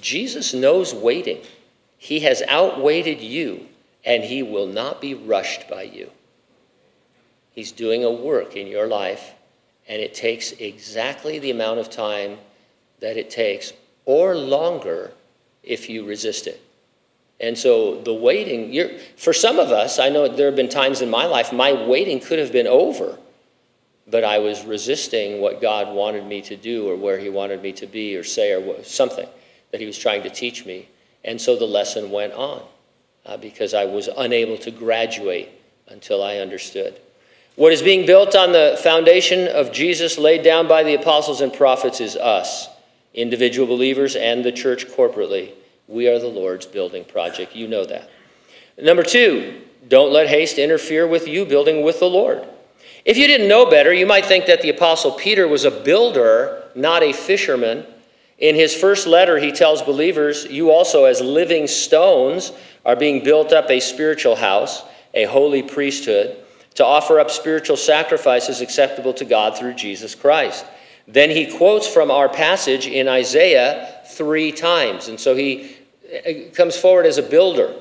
Jesus 0.00 0.54
knows 0.54 0.94
waiting. 0.94 1.42
He 1.98 2.20
has 2.20 2.42
outwaited 2.48 3.20
you, 3.20 3.66
and 4.04 4.24
he 4.24 4.42
will 4.42 4.66
not 4.66 5.00
be 5.00 5.14
rushed 5.14 5.68
by 5.68 5.82
you. 5.82 6.10
He's 7.52 7.72
doing 7.72 8.04
a 8.04 8.10
work 8.10 8.56
in 8.56 8.68
your 8.68 8.86
life, 8.86 9.32
and 9.88 10.00
it 10.00 10.14
takes 10.14 10.52
exactly 10.52 11.38
the 11.38 11.50
amount 11.50 11.80
of 11.80 11.90
time 11.90 12.38
that 13.00 13.16
it 13.16 13.30
takes, 13.30 13.72
or 14.04 14.36
longer 14.36 15.10
if 15.62 15.90
you 15.90 16.06
resist 16.06 16.46
it. 16.46 16.62
And 17.40 17.56
so 17.56 18.00
the 18.02 18.12
waiting, 18.12 18.98
for 19.16 19.32
some 19.32 19.58
of 19.58 19.70
us, 19.70 19.98
I 19.98 20.10
know 20.10 20.28
there 20.28 20.46
have 20.46 20.56
been 20.56 20.68
times 20.68 21.00
in 21.00 21.08
my 21.08 21.24
life 21.24 21.52
my 21.52 21.72
waiting 21.72 22.20
could 22.20 22.38
have 22.38 22.52
been 22.52 22.66
over, 22.66 23.18
but 24.06 24.24
I 24.24 24.38
was 24.38 24.64
resisting 24.64 25.40
what 25.40 25.60
God 25.60 25.94
wanted 25.94 26.26
me 26.26 26.42
to 26.42 26.56
do 26.56 26.88
or 26.88 26.96
where 26.96 27.18
He 27.18 27.30
wanted 27.30 27.62
me 27.62 27.72
to 27.72 27.86
be 27.86 28.14
or 28.16 28.24
say 28.24 28.52
or 28.52 28.84
something 28.84 29.26
that 29.70 29.80
He 29.80 29.86
was 29.86 29.96
trying 29.96 30.22
to 30.24 30.30
teach 30.30 30.66
me. 30.66 30.88
And 31.24 31.40
so 31.40 31.56
the 31.56 31.66
lesson 31.66 32.10
went 32.10 32.34
on 32.34 32.62
uh, 33.24 33.36
because 33.38 33.72
I 33.72 33.86
was 33.86 34.08
unable 34.08 34.58
to 34.58 34.70
graduate 34.70 35.48
until 35.88 36.22
I 36.22 36.38
understood. 36.38 37.00
What 37.56 37.72
is 37.72 37.82
being 37.82 38.06
built 38.06 38.36
on 38.36 38.52
the 38.52 38.78
foundation 38.82 39.48
of 39.48 39.72
Jesus 39.72 40.18
laid 40.18 40.42
down 40.42 40.68
by 40.68 40.82
the 40.82 40.94
apostles 40.94 41.40
and 41.40 41.52
prophets 41.52 42.00
is 42.00 42.16
us, 42.16 42.68
individual 43.14 43.66
believers 43.66 44.14
and 44.14 44.44
the 44.44 44.52
church 44.52 44.86
corporately. 44.86 45.52
We 45.90 46.06
are 46.06 46.20
the 46.20 46.28
Lord's 46.28 46.66
building 46.66 47.04
project. 47.04 47.56
You 47.56 47.66
know 47.66 47.84
that. 47.84 48.08
Number 48.80 49.02
two, 49.02 49.60
don't 49.88 50.12
let 50.12 50.28
haste 50.28 50.56
interfere 50.56 51.04
with 51.04 51.26
you 51.26 51.44
building 51.44 51.82
with 51.82 51.98
the 51.98 52.08
Lord. 52.08 52.46
If 53.04 53.16
you 53.16 53.26
didn't 53.26 53.48
know 53.48 53.68
better, 53.68 53.92
you 53.92 54.06
might 54.06 54.24
think 54.24 54.46
that 54.46 54.62
the 54.62 54.70
Apostle 54.70 55.10
Peter 55.10 55.48
was 55.48 55.64
a 55.64 55.70
builder, 55.70 56.70
not 56.76 57.02
a 57.02 57.12
fisherman. 57.12 57.84
In 58.38 58.54
his 58.54 58.72
first 58.72 59.08
letter, 59.08 59.38
he 59.38 59.50
tells 59.50 59.82
believers, 59.82 60.44
You 60.44 60.70
also, 60.70 61.06
as 61.06 61.20
living 61.20 61.66
stones, 61.66 62.52
are 62.86 62.94
being 62.94 63.24
built 63.24 63.52
up 63.52 63.68
a 63.68 63.80
spiritual 63.80 64.36
house, 64.36 64.84
a 65.12 65.24
holy 65.24 65.62
priesthood, 65.62 66.36
to 66.76 66.84
offer 66.84 67.18
up 67.18 67.32
spiritual 67.32 67.76
sacrifices 67.76 68.60
acceptable 68.60 69.12
to 69.14 69.24
God 69.24 69.58
through 69.58 69.74
Jesus 69.74 70.14
Christ. 70.14 70.64
Then 71.08 71.30
he 71.30 71.50
quotes 71.50 71.88
from 71.88 72.12
our 72.12 72.28
passage 72.28 72.86
in 72.86 73.08
Isaiah 73.08 74.02
three 74.06 74.52
times. 74.52 75.08
And 75.08 75.18
so 75.18 75.34
he 75.34 75.76
comes 76.54 76.76
forward 76.76 77.06
as 77.06 77.18
a 77.18 77.22
builder. 77.22 77.74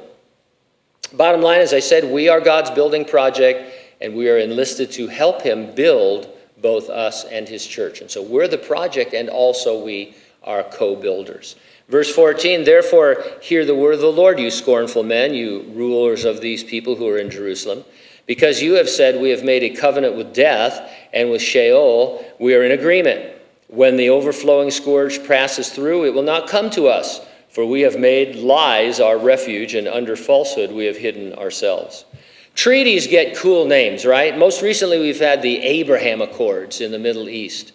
Bottom 1.14 1.42
line, 1.42 1.62
as 1.62 1.74
I 1.74 1.80
said, 1.80 2.06
we 2.06 2.30
are 2.30 2.40
God's 2.40 2.70
building 2.70 3.04
project, 3.04 3.74
and 4.00 4.16
we 4.16 4.30
are 4.30 4.38
enlisted 4.38 4.92
to 4.92 5.08
help 5.08 5.42
Him 5.42 5.74
build 5.74 6.30
both 6.62 6.90
us 6.90 7.26
and 7.26 7.48
His 7.48 7.66
church. 7.66 8.02
And 8.02 8.12
so 8.12 8.22
we're 8.22 8.48
the 8.48 8.58
project, 8.58 9.14
and 9.14 9.30
also 9.30 9.84
we 9.84 10.16
are 10.44 10.64
co 10.64 10.96
builders. 10.96 11.56
Verse 11.88 12.14
14, 12.14 12.66
therefore, 12.66 13.24
hear 13.42 13.66
the 13.66 13.74
word 13.74 13.96
of 13.96 14.02
the 14.02 14.12
Lord, 14.12 14.40
you 14.40 14.52
scornful 14.52 15.02
men, 15.02 15.34
you 15.34 15.64
rulers 15.74 16.24
of 16.24 16.40
these 16.40 16.64
people 16.64 16.96
who 16.96 17.08
are 17.08 17.18
in 17.18 17.32
Jerusalem. 17.32 17.84
Because 18.28 18.62
you 18.62 18.74
have 18.74 18.88
said, 18.88 19.20
We 19.20 19.32
have 19.32 19.44
made 19.44 19.64
a 19.64 19.76
covenant 19.76 20.16
with 20.16 20.36
death, 20.36 20.94
and 21.12 21.32
with 21.32 21.42
Sheol 21.42 22.24
we 22.38 22.54
are 22.54 22.64
in 22.64 22.72
agreement. 22.72 23.34
When 23.70 23.98
the 23.98 24.10
overflowing 24.10 24.70
scourge 24.70 25.26
passes 25.28 25.70
through, 25.70 26.06
it 26.06 26.14
will 26.14 26.24
not 26.24 26.48
come 26.48 26.70
to 26.72 26.88
us. 26.88 27.22
For 27.50 27.66
we 27.66 27.82
have 27.82 27.98
made 27.98 28.36
lies 28.36 29.00
our 29.00 29.18
refuge, 29.18 29.74
and 29.74 29.88
under 29.88 30.16
falsehood 30.16 30.72
we 30.72 30.86
have 30.86 30.98
hidden 30.98 31.34
ourselves. 31.34 32.06
Treaties 32.54 33.08
get 33.08 33.36
cool 33.36 33.66
names, 33.66 34.06
right? 34.06 34.38
Most 34.38 34.62
recently, 34.62 35.00
we've 35.00 35.20
had 35.20 35.42
the 35.42 35.58
Abraham 35.60 36.22
Accords 36.22 36.82
in 36.82 36.92
the 36.92 37.00
Middle 37.00 37.30
East. 37.30 37.72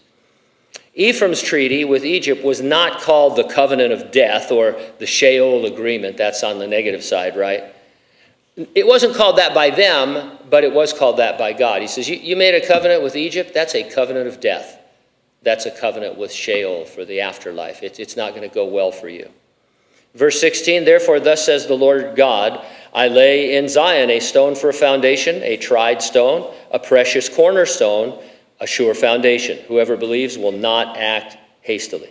Ephraim's 0.95 1.43
treaty 1.43 1.85
with 1.85 2.05
Egypt 2.05 2.45
was 2.45 2.61
not 2.61 3.01
called 3.01 3.37
the 3.37 3.45
covenant 3.45 3.93
of 3.93 4.13
death 4.13 4.53
or 4.53 4.77
the 4.99 5.07
Sheol 5.07 5.67
agreement. 5.67 6.17
That's 6.17 6.45
on 6.45 6.61
the 6.61 6.69
negative 6.69 7.03
side, 7.03 7.37
right? 7.37 7.65
It 8.57 8.87
wasn't 8.87 9.17
called 9.17 9.39
that 9.39 9.55
by 9.55 9.71
them, 9.71 10.39
but 10.49 10.63
it 10.63 10.73
was 10.73 10.93
called 10.93 11.17
that 11.17 11.37
by 11.37 11.53
God. 11.53 11.83
He 11.83 11.89
says, 11.89 12.09
You, 12.09 12.37
made 12.37 12.55
a 12.55 12.65
covenant 12.65 13.03
with 13.03 13.17
Egypt? 13.17 13.53
That's 13.53 13.75
a 13.75 13.83
covenant 13.83 14.29
of 14.29 14.39
death. 14.41 14.79
That's 15.43 15.67
a 15.67 15.73
covenant 15.73 16.17
with 16.17 16.31
Sheol 16.31 16.85
for 16.85 17.05
the 17.05 17.21
afterlife. 17.21 17.83
it's 17.83 18.17
not 18.17 18.35
going 18.35 18.49
to 18.49 18.55
go 18.55 18.65
well 18.65 18.93
for 18.93 19.09
you. 19.09 19.29
Verse 20.15 20.41
16, 20.41 20.85
therefore, 20.85 21.19
thus 21.19 21.45
says 21.45 21.67
the 21.67 21.75
Lord 21.75 22.15
God, 22.15 22.65
I 22.95 23.09
lay 23.09 23.57
in 23.57 23.69
Zion 23.69 24.11
a 24.11 24.21
stone 24.21 24.55
for 24.55 24.69
a 24.69 24.75
foundation, 24.75 25.43
a 25.43 25.57
tried 25.57 26.01
stone, 26.01 26.55
a 26.71 26.79
precious 26.79 27.29
cornerstone, 27.29 28.23
a 28.61 28.67
sure 28.67 28.95
foundation. 28.95 29.59
Whoever 29.67 29.97
believes 29.97 30.39
will 30.39 30.53
not 30.53 30.97
act 30.97 31.37
hastily. 31.63 32.11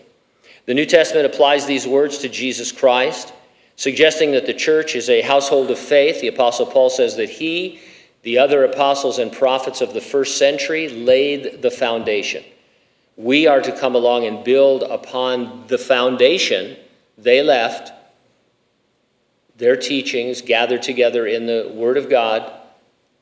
The 0.66 0.74
New 0.74 0.86
Testament 0.86 1.26
applies 1.26 1.66
these 1.66 1.88
words 1.88 2.18
to 2.20 2.30
Jesus 2.30 2.74
Christ, 2.74 3.34
suggesting 3.78 4.32
that 4.32 4.46
the 4.46 4.54
church 4.54 4.96
is 4.96 5.10
a 5.10 5.22
household 5.22 5.72
of 5.72 5.80
faith. 5.80 6.20
The 6.20 6.28
Apostle 6.28 6.66
Paul 6.66 6.90
says 6.90 7.16
that 7.16 7.30
he, 7.30 7.80
the 8.24 8.38
other 8.38 8.66
apostles 8.66 9.20
and 9.20 9.32
prophets 9.32 9.80
of 9.80 9.94
the 9.94 10.02
first 10.02 10.38
century, 10.38 10.90
laid 10.90 11.62
the 11.62 11.72
foundation. 11.72 12.44
We 13.16 13.48
are 13.48 13.62
to 13.62 13.72
come 13.72 13.96
along 13.96 14.26
and 14.26 14.44
build 14.44 14.84
upon 14.84 15.68
the 15.68 15.78
foundation 15.78 16.78
they 17.18 17.42
left 17.42 17.92
their 19.58 19.76
teachings 19.76 20.42
gathered 20.42 20.82
together 20.82 21.28
in 21.28 21.46
the 21.46 21.72
Word 21.74 21.98
of 21.98 22.10
God 22.10 22.52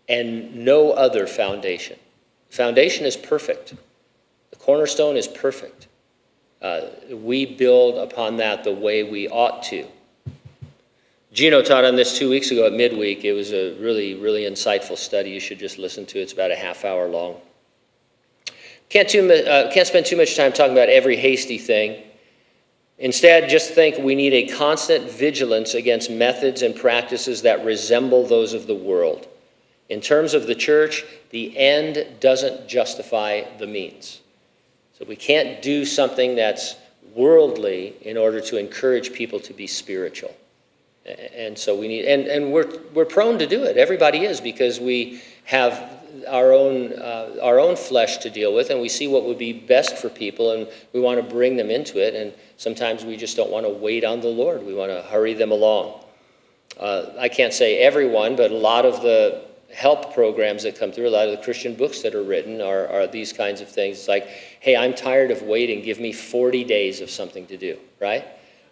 and 0.07 0.55
no 0.65 0.91
other 0.91 1.27
foundation. 1.27 1.97
Foundation 2.49 3.05
is 3.05 3.15
perfect. 3.15 3.73
The 4.51 4.57
cornerstone 4.57 5.17
is 5.17 5.27
perfect. 5.27 5.87
Uh, 6.61 6.81
we 7.09 7.45
build 7.45 7.97
upon 7.97 8.37
that 8.37 8.63
the 8.63 8.73
way 8.73 9.03
we 9.03 9.27
ought 9.27 9.63
to. 9.63 9.85
Gino 11.33 11.61
taught 11.61 11.85
on 11.85 11.95
this 11.95 12.17
two 12.17 12.29
weeks 12.29 12.51
ago 12.51 12.67
at 12.67 12.73
midweek. 12.73 13.23
It 13.23 13.31
was 13.31 13.53
a 13.53 13.73
really, 13.75 14.15
really 14.15 14.43
insightful 14.43 14.97
study. 14.97 15.29
You 15.29 15.39
should 15.39 15.59
just 15.59 15.77
listen 15.77 16.05
to 16.07 16.19
it. 16.19 16.23
It's 16.23 16.33
about 16.33 16.51
a 16.51 16.55
half 16.55 16.83
hour 16.83 17.07
long. 17.07 17.37
Can't, 18.89 19.07
too, 19.07 19.31
uh, 19.31 19.71
can't 19.71 19.87
spend 19.87 20.05
too 20.05 20.17
much 20.17 20.35
time 20.35 20.51
talking 20.51 20.73
about 20.73 20.89
every 20.89 21.15
hasty 21.15 21.57
thing. 21.57 22.03
Instead, 23.01 23.49
just 23.49 23.73
think 23.73 23.97
we 23.97 24.13
need 24.13 24.31
a 24.31 24.47
constant 24.47 25.09
vigilance 25.09 25.73
against 25.73 26.11
methods 26.11 26.61
and 26.61 26.75
practices 26.75 27.41
that 27.41 27.65
resemble 27.65 28.27
those 28.27 28.53
of 28.53 28.67
the 28.67 28.75
world. 28.75 29.27
In 29.89 30.01
terms 30.01 30.35
of 30.35 30.45
the 30.45 30.53
church, 30.53 31.03
the 31.31 31.57
end 31.57 32.05
doesn't 32.19 32.67
justify 32.67 33.41
the 33.57 33.65
means. 33.65 34.21
So 34.93 35.03
we 35.05 35.15
can't 35.15 35.63
do 35.63 35.83
something 35.83 36.35
that's 36.35 36.75
worldly 37.15 37.95
in 38.01 38.17
order 38.17 38.39
to 38.39 38.57
encourage 38.57 39.11
people 39.13 39.39
to 39.39 39.53
be 39.53 39.65
spiritual. 39.65 40.35
And 41.35 41.57
so 41.57 41.75
we 41.75 41.87
need, 41.87 42.05
and, 42.05 42.27
and 42.27 42.53
we're, 42.53 42.71
we're 42.93 43.05
prone 43.05 43.39
to 43.39 43.47
do 43.47 43.63
it. 43.63 43.77
Everybody 43.77 44.25
is 44.25 44.39
because 44.39 44.79
we 44.79 45.23
have 45.45 46.00
our 46.25 46.51
own, 46.51 46.93
uh, 46.93 47.37
our 47.41 47.59
own 47.59 47.75
flesh 47.75 48.17
to 48.17 48.29
deal 48.29 48.53
with 48.53 48.69
and 48.69 48.81
we 48.81 48.89
see 48.89 49.07
what 49.07 49.25
would 49.25 49.37
be 49.37 49.53
best 49.53 49.97
for 49.97 50.09
people 50.09 50.51
and 50.51 50.67
we 50.93 50.99
want 50.99 51.21
to 51.21 51.33
bring 51.33 51.55
them 51.55 51.69
into 51.69 51.99
it. 51.99 52.15
And 52.15 52.33
sometimes 52.57 53.05
we 53.05 53.17
just 53.17 53.35
don't 53.37 53.49
want 53.49 53.65
to 53.65 53.71
wait 53.71 54.03
on 54.03 54.21
the 54.21 54.27
Lord. 54.27 54.65
We 54.65 54.73
want 54.73 54.91
to 54.91 55.01
hurry 55.03 55.33
them 55.33 55.51
along. 55.51 56.03
Uh, 56.79 57.07
I 57.19 57.29
can't 57.29 57.53
say 57.53 57.79
everyone, 57.79 58.35
but 58.35 58.51
a 58.51 58.57
lot 58.57 58.85
of 58.85 59.01
the 59.01 59.43
help 59.73 60.13
programs 60.13 60.63
that 60.63 60.77
come 60.77 60.91
through, 60.91 61.07
a 61.07 61.09
lot 61.09 61.27
of 61.27 61.37
the 61.37 61.43
Christian 61.43 61.75
books 61.75 62.01
that 62.01 62.15
are 62.15 62.23
written 62.23 62.61
are, 62.61 62.87
are 62.87 63.07
these 63.07 63.31
kinds 63.31 63.61
of 63.61 63.69
things. 63.69 63.99
It's 63.99 64.07
like, 64.07 64.27
hey, 64.59 64.75
I'm 64.75 64.93
tired 64.93 65.31
of 65.31 65.43
waiting. 65.43 65.81
Give 65.83 65.99
me 65.99 66.11
40 66.11 66.63
days 66.63 67.01
of 67.01 67.09
something 67.09 67.45
to 67.47 67.57
do, 67.57 67.77
right? 67.99 68.25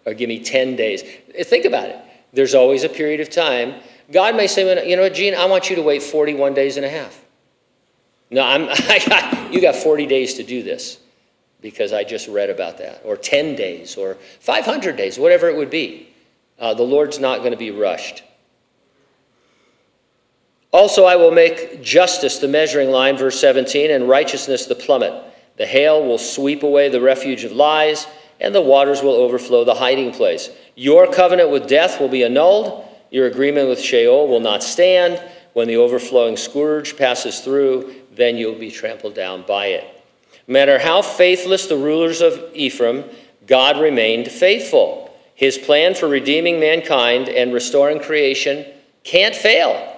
Or 0.06 0.14
give 0.14 0.28
me 0.28 0.42
10 0.42 0.76
days. 0.76 1.02
Think 1.44 1.64
about 1.64 1.88
it. 1.88 1.98
There's 2.32 2.54
always 2.54 2.84
a 2.84 2.88
period 2.88 3.20
of 3.20 3.30
time. 3.30 3.80
God 4.12 4.36
may 4.36 4.46
say, 4.46 4.88
you 4.88 4.96
know 4.96 5.02
what, 5.02 5.14
Gene, 5.14 5.34
I 5.34 5.46
want 5.46 5.70
you 5.70 5.76
to 5.76 5.82
wait 5.82 6.02
41 6.02 6.54
days 6.54 6.76
and 6.76 6.86
a 6.86 6.90
half. 6.90 7.24
No, 8.30 8.42
I'm, 8.44 8.68
I 8.68 9.00
got, 9.06 9.52
you 9.52 9.60
got 9.60 9.76
40 9.76 10.06
days 10.06 10.34
to 10.34 10.42
do 10.42 10.62
this 10.62 10.98
because 11.60 11.92
I 11.92 12.04
just 12.04 12.28
read 12.28 12.50
about 12.50 12.78
that, 12.78 13.02
or 13.04 13.16
10 13.16 13.54
days, 13.54 13.96
or 13.96 14.16
500 14.40 14.96
days, 14.96 15.18
whatever 15.18 15.48
it 15.48 15.56
would 15.56 15.70
be. 15.70 16.08
Uh, 16.58 16.74
the 16.74 16.82
Lord's 16.82 17.18
not 17.18 17.38
going 17.38 17.52
to 17.52 17.58
be 17.58 17.70
rushed. 17.70 18.22
Also, 20.72 21.04
I 21.04 21.16
will 21.16 21.32
make 21.32 21.82
justice 21.82 22.38
the 22.38 22.48
measuring 22.48 22.90
line, 22.90 23.16
verse 23.16 23.40
17, 23.40 23.90
and 23.90 24.08
righteousness 24.08 24.66
the 24.66 24.74
plummet. 24.74 25.12
The 25.56 25.66
hail 25.66 26.04
will 26.04 26.18
sweep 26.18 26.62
away 26.62 26.88
the 26.88 27.00
refuge 27.00 27.44
of 27.44 27.52
lies, 27.52 28.06
and 28.40 28.54
the 28.54 28.60
waters 28.60 29.02
will 29.02 29.14
overflow 29.14 29.64
the 29.64 29.74
hiding 29.74 30.12
place. 30.12 30.48
Your 30.76 31.10
covenant 31.10 31.50
with 31.50 31.66
death 31.66 32.00
will 32.00 32.08
be 32.08 32.24
annulled. 32.24 32.86
Your 33.10 33.26
agreement 33.26 33.68
with 33.68 33.80
Sheol 33.80 34.28
will 34.28 34.40
not 34.40 34.62
stand. 34.62 35.22
When 35.52 35.66
the 35.66 35.76
overflowing 35.76 36.36
scourge 36.36 36.96
passes 36.96 37.40
through, 37.40 37.92
then 38.20 38.36
you'll 38.36 38.58
be 38.58 38.70
trampled 38.70 39.14
down 39.14 39.44
by 39.46 39.66
it. 39.66 39.84
No 40.46 40.52
matter 40.52 40.78
how 40.78 41.02
faithless 41.02 41.66
the 41.66 41.76
rulers 41.76 42.20
of 42.20 42.50
Ephraim, 42.54 43.04
God 43.46 43.80
remained 43.80 44.30
faithful. 44.30 45.16
His 45.34 45.56
plan 45.56 45.94
for 45.94 46.08
redeeming 46.08 46.60
mankind 46.60 47.28
and 47.28 47.52
restoring 47.52 48.00
creation 48.00 48.66
can't 49.04 49.34
fail. 49.34 49.96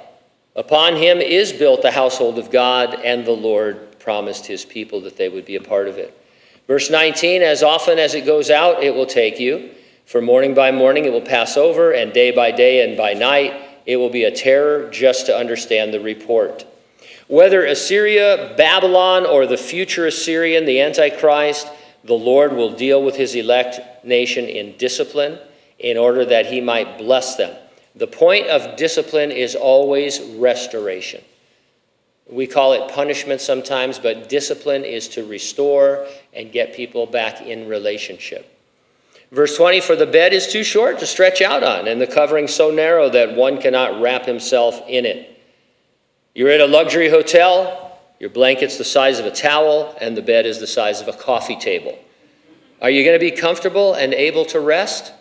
Upon 0.54 0.96
him 0.96 1.18
is 1.18 1.52
built 1.52 1.82
the 1.82 1.90
household 1.90 2.38
of 2.38 2.50
God, 2.50 2.94
and 3.02 3.24
the 3.24 3.32
Lord 3.32 3.98
promised 3.98 4.46
his 4.46 4.64
people 4.64 5.00
that 5.00 5.16
they 5.16 5.28
would 5.28 5.46
be 5.46 5.56
a 5.56 5.61
part 5.61 5.88
of 5.88 5.98
it. 5.98 6.16
Verse 6.66 6.90
19 6.90 7.42
As 7.42 7.62
often 7.62 7.98
as 7.98 8.14
it 8.14 8.26
goes 8.26 8.50
out, 8.50 8.82
it 8.82 8.94
will 8.94 9.06
take 9.06 9.40
you. 9.40 9.70
For 10.04 10.20
morning 10.20 10.54
by 10.54 10.70
morning 10.70 11.04
it 11.06 11.12
will 11.12 11.20
pass 11.20 11.56
over, 11.56 11.92
and 11.92 12.12
day 12.12 12.30
by 12.30 12.50
day 12.50 12.87
and 12.87 12.96
by 12.96 13.14
night 13.14 13.54
it 13.87 13.96
will 13.96 14.11
be 14.11 14.24
a 14.24 14.30
terror 14.30 14.90
just 14.90 15.26
to 15.26 15.37
understand 15.37 15.92
the 15.92 16.00
report. 16.00 16.66
Whether 17.28 17.64
Assyria, 17.64 18.54
Babylon, 18.56 19.24
or 19.26 19.46
the 19.46 19.56
future 19.56 20.06
Assyrian, 20.06 20.64
the 20.64 20.80
Antichrist, 20.80 21.68
the 22.04 22.14
Lord 22.14 22.52
will 22.52 22.72
deal 22.72 23.02
with 23.02 23.16
his 23.16 23.35
elect 23.35 24.04
nation 24.04 24.46
in 24.46 24.76
discipline 24.76 25.38
in 25.78 25.96
order 25.96 26.24
that 26.24 26.46
he 26.46 26.61
might 26.61 26.98
bless 26.98 27.37
them. 27.37 27.56
The 27.94 28.06
point 28.06 28.46
of 28.46 28.76
discipline 28.76 29.30
is 29.30 29.54
always 29.54 30.20
restoration. 30.37 31.22
We 32.28 32.46
call 32.46 32.72
it 32.72 32.90
punishment 32.92 33.40
sometimes, 33.40 33.98
but 33.98 34.28
discipline 34.28 34.85
is 34.85 35.08
to 35.08 35.26
restore 35.26 36.06
and 36.32 36.50
get 36.50 36.74
people 36.74 37.06
back 37.06 37.42
in 37.42 37.68
relationship. 37.68 38.48
Verse 39.30 39.56
20 39.56 39.80
For 39.80 39.96
the 39.96 40.06
bed 40.06 40.32
is 40.32 40.46
too 40.46 40.64
short 40.64 40.98
to 41.00 41.06
stretch 41.06 41.42
out 41.42 41.62
on, 41.62 41.88
and 41.88 42.00
the 42.00 42.06
covering 42.06 42.48
so 42.48 42.70
narrow 42.70 43.11
that 43.11 43.35
one 43.35 43.61
cannot 43.61 44.00
wrap 44.00 44.24
himself 44.24 44.80
in 44.88 45.04
it. 45.04 45.31
You're 46.34 46.50
at 46.50 46.60
a 46.60 46.66
luxury 46.66 47.10
hotel, 47.10 47.98
your 48.18 48.30
blanket's 48.30 48.78
the 48.78 48.84
size 48.84 49.18
of 49.18 49.26
a 49.26 49.30
towel, 49.30 49.94
and 50.00 50.16
the 50.16 50.22
bed 50.22 50.46
is 50.46 50.60
the 50.60 50.66
size 50.66 51.00
of 51.00 51.08
a 51.08 51.12
coffee 51.12 51.56
table. 51.56 51.98
Are 52.80 52.90
you 52.90 53.04
going 53.04 53.18
to 53.18 53.24
be 53.24 53.30
comfortable 53.30 53.94
and 53.94 54.14
able 54.14 54.44
to 54.46 54.60
rest? 54.60 55.12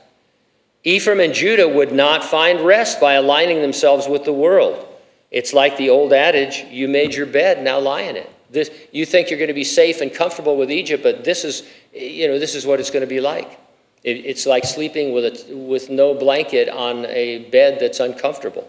Ephraim 0.83 1.19
and 1.19 1.33
Judah 1.33 1.67
would 1.67 1.91
not 1.91 2.23
find 2.23 2.61
rest 2.61 2.99
by 2.99 3.13
aligning 3.13 3.61
themselves 3.61 4.07
with 4.07 4.23
the 4.23 4.33
world. 4.33 4.87
It's 5.31 5.53
like 5.53 5.77
the 5.77 5.89
old 5.89 6.13
adage 6.13 6.65
you 6.71 6.87
made 6.87 7.13
your 7.13 7.25
bed, 7.25 7.61
now 7.61 7.79
lie 7.79 8.01
in 8.01 8.15
it. 8.15 8.29
This, 8.49 8.71
you 8.91 9.05
think 9.05 9.29
you're 9.29 9.39
going 9.39 9.47
to 9.47 9.53
be 9.53 9.63
safe 9.63 10.01
and 10.01 10.13
comfortable 10.13 10.57
with 10.57 10.71
Egypt, 10.71 11.03
but 11.03 11.23
this 11.23 11.45
is, 11.45 11.63
you 11.93 12.27
know, 12.27 12.39
this 12.39 12.55
is 12.55 12.65
what 12.65 12.79
it's 12.79 12.89
going 12.89 13.01
to 13.01 13.07
be 13.07 13.21
like. 13.21 13.59
It, 14.03 14.25
it's 14.25 14.45
like 14.45 14.65
sleeping 14.65 15.13
with, 15.13 15.25
a, 15.25 15.55
with 15.55 15.89
no 15.89 16.13
blanket 16.13 16.67
on 16.69 17.05
a 17.05 17.49
bed 17.49 17.79
that's 17.79 17.99
uncomfortable. 17.99 18.67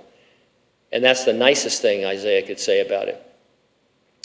And 0.92 1.02
that's 1.02 1.24
the 1.24 1.32
nicest 1.32 1.80
thing 1.80 2.04
Isaiah 2.04 2.46
could 2.46 2.60
say 2.60 2.80
about 2.80 3.08
it. 3.08 3.20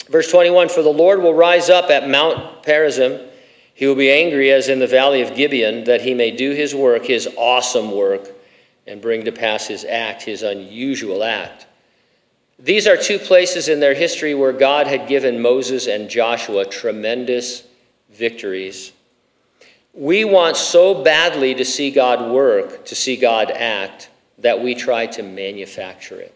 Verse 0.08 0.30
21 0.30 0.68
For 0.68 0.82
the 0.82 0.88
Lord 0.88 1.22
will 1.22 1.34
rise 1.34 1.70
up 1.70 1.90
at 1.90 2.08
Mount 2.08 2.62
Perazim. 2.62 3.26
He 3.74 3.86
will 3.86 3.94
be 3.94 4.10
angry 4.10 4.50
as 4.50 4.68
in 4.68 4.80
the 4.80 4.86
valley 4.86 5.22
of 5.22 5.36
Gibeon, 5.36 5.84
that 5.84 6.00
he 6.00 6.12
may 6.12 6.30
do 6.30 6.50
his 6.50 6.74
work, 6.74 7.04
his 7.04 7.28
awesome 7.36 7.92
work, 7.92 8.28
and 8.86 9.00
bring 9.00 9.24
to 9.24 9.32
pass 9.32 9.66
his 9.66 9.84
act, 9.84 10.22
his 10.22 10.42
unusual 10.42 11.22
act. 11.22 11.66
These 12.58 12.88
are 12.88 12.96
two 12.96 13.20
places 13.20 13.68
in 13.68 13.78
their 13.78 13.94
history 13.94 14.34
where 14.34 14.52
God 14.52 14.88
had 14.88 15.06
given 15.08 15.40
Moses 15.40 15.86
and 15.86 16.10
Joshua 16.10 16.64
tremendous 16.64 17.62
victories 18.10 18.92
we 19.98 20.24
want 20.24 20.56
so 20.56 21.02
badly 21.02 21.56
to 21.56 21.64
see 21.64 21.90
God 21.90 22.30
work, 22.30 22.84
to 22.86 22.94
see 22.94 23.16
God 23.16 23.50
act, 23.50 24.10
that 24.38 24.62
we 24.62 24.76
try 24.76 25.06
to 25.06 25.24
manufacture 25.24 26.20
it. 26.20 26.32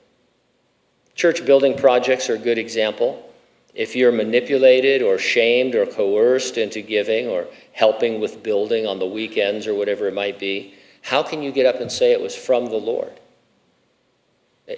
Church 1.15 1.45
building 1.45 1.77
projects 1.77 2.29
are 2.31 2.35
a 2.35 2.39
good 2.39 2.59
example. 2.59 3.29
If 3.75 3.97
you're 3.97 4.13
manipulated 4.13 5.03
or 5.03 5.19
shamed 5.19 5.75
or 5.75 5.87
coerced 5.87 6.59
into 6.59 6.83
giving 6.83 7.29
or 7.29 7.47
helping 7.73 8.21
with 8.21 8.43
building 8.43 8.87
on 8.87 8.99
the 8.99 9.07
weekends 9.07 9.67
or 9.67 9.75
whatever 9.75 10.09
it 10.09 10.15
might 10.15 10.39
be, 10.39 10.75
how 11.03 11.23
can 11.23 11.43
you 11.43 11.53
get 11.53 11.67
up 11.67 11.81
and 11.81 11.91
say 11.91 12.13
it 12.13 12.21
was 12.21 12.37
from 12.37 12.67
the 12.67 12.77
Lord? 12.77 13.19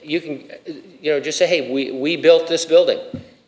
You 0.02 0.20
can, 0.20 0.50
you 1.00 1.12
know, 1.12 1.20
just 1.20 1.38
say, 1.38 1.46
hey, 1.46 1.72
we, 1.72 1.90
we 1.90 2.16
built 2.16 2.48
this 2.48 2.64
building 2.64 2.98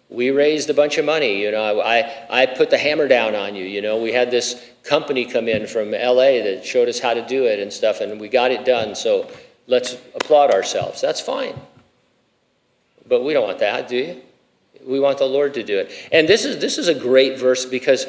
we 0.09 0.31
raised 0.31 0.70
a 0.70 0.75
bunch 0.75 0.99
of 0.99 1.05
money. 1.05 1.42
You 1.42 1.51
know, 1.51 1.81
I, 1.81 2.27
I 2.31 2.46
put 2.46 2.70
the 2.70 2.79
hammer 2.79 3.09
down 3.09 3.35
on 3.35 3.57
you. 3.57 3.64
You 3.64 3.83
know, 3.83 4.01
we 4.01 4.12
had 4.12 4.31
this 4.31 4.62
company 4.83 5.25
come 5.25 5.49
in 5.49 5.66
from 5.66 5.90
LA 5.90 6.42
that 6.42 6.62
showed 6.64 6.88
us 6.88 7.01
how 7.01 7.14
to 7.14 7.27
do 7.27 7.44
it 7.44 7.59
and 7.59 7.72
stuff, 7.72 8.01
and 8.01 8.20
we 8.20 8.29
got 8.29 8.51
it 8.51 8.64
done. 8.64 8.94
So 8.94 9.31
let's 9.66 9.94
applaud 10.14 10.51
ourselves. 10.51 11.01
That's 11.01 11.20
fine. 11.20 11.55
But 13.08 13.22
we 13.24 13.32
don't 13.32 13.44
want 13.44 13.58
that, 13.60 13.88
do 13.88 13.96
you? 13.96 14.22
We 14.84 15.00
want 15.00 15.18
the 15.18 15.26
Lord 15.26 15.54
to 15.54 15.62
do 15.62 15.78
it. 15.78 15.90
And 16.12 16.28
this 16.28 16.44
is, 16.44 16.58
this 16.58 16.78
is 16.78 16.88
a 16.88 16.94
great 16.94 17.38
verse 17.38 17.64
because 17.64 18.06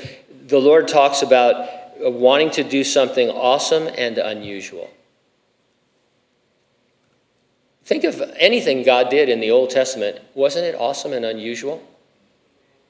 the 0.47 0.59
Lord 0.59 0.87
talks 0.87 1.21
about 1.21 1.67
wanting 1.99 2.51
to 2.51 2.63
do 2.63 2.83
something 2.83 3.29
awesome 3.29 3.87
and 3.97 4.17
unusual. 4.17 4.89
Think 7.83 8.03
of 8.03 8.21
anything 8.37 8.83
God 8.83 9.09
did 9.09 9.29
in 9.29 9.39
the 9.39 9.51
Old 9.51 9.69
Testament. 9.69 10.19
Wasn't 10.33 10.65
it 10.65 10.75
awesome 10.75 11.13
and 11.13 11.23
unusual? 11.25 11.81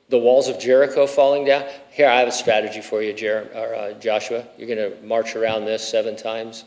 The 0.10 0.18
walls 0.18 0.48
of 0.48 0.60
Jericho 0.60 1.06
falling 1.06 1.46
down. 1.46 1.66
Here, 1.92 2.10
I 2.10 2.20
have 2.20 2.28
a 2.28 2.32
strategy 2.32 2.82
for 2.82 3.04
you, 3.04 3.14
Jer- 3.14 3.48
or, 3.54 3.76
uh, 3.76 3.94
Joshua. 3.94 4.46
You're 4.58 4.68
going 4.68 4.92
to 4.92 4.98
march 5.06 5.36
around 5.36 5.66
this 5.66 5.88
seven 5.88 6.16
times, 6.16 6.64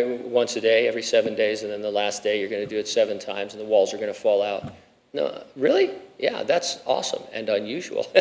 once 0.00 0.56
a 0.56 0.60
day, 0.60 0.88
every 0.88 1.02
seven 1.02 1.34
days, 1.34 1.62
and 1.62 1.70
then 1.70 1.82
the 1.82 1.90
last 1.90 2.22
day 2.22 2.40
you're 2.40 2.48
going 2.48 2.62
to 2.62 2.68
do 2.68 2.78
it 2.78 2.88
seven 2.88 3.18
times, 3.18 3.52
and 3.52 3.60
the 3.60 3.66
walls 3.66 3.92
are 3.92 3.98
going 3.98 4.12
to 4.12 4.18
fall 4.18 4.42
out. 4.42 4.72
No, 5.12 5.44
really? 5.56 5.90
Yeah, 6.18 6.42
that's 6.42 6.78
awesome 6.86 7.22
and 7.32 7.48
unusual. 7.50 8.06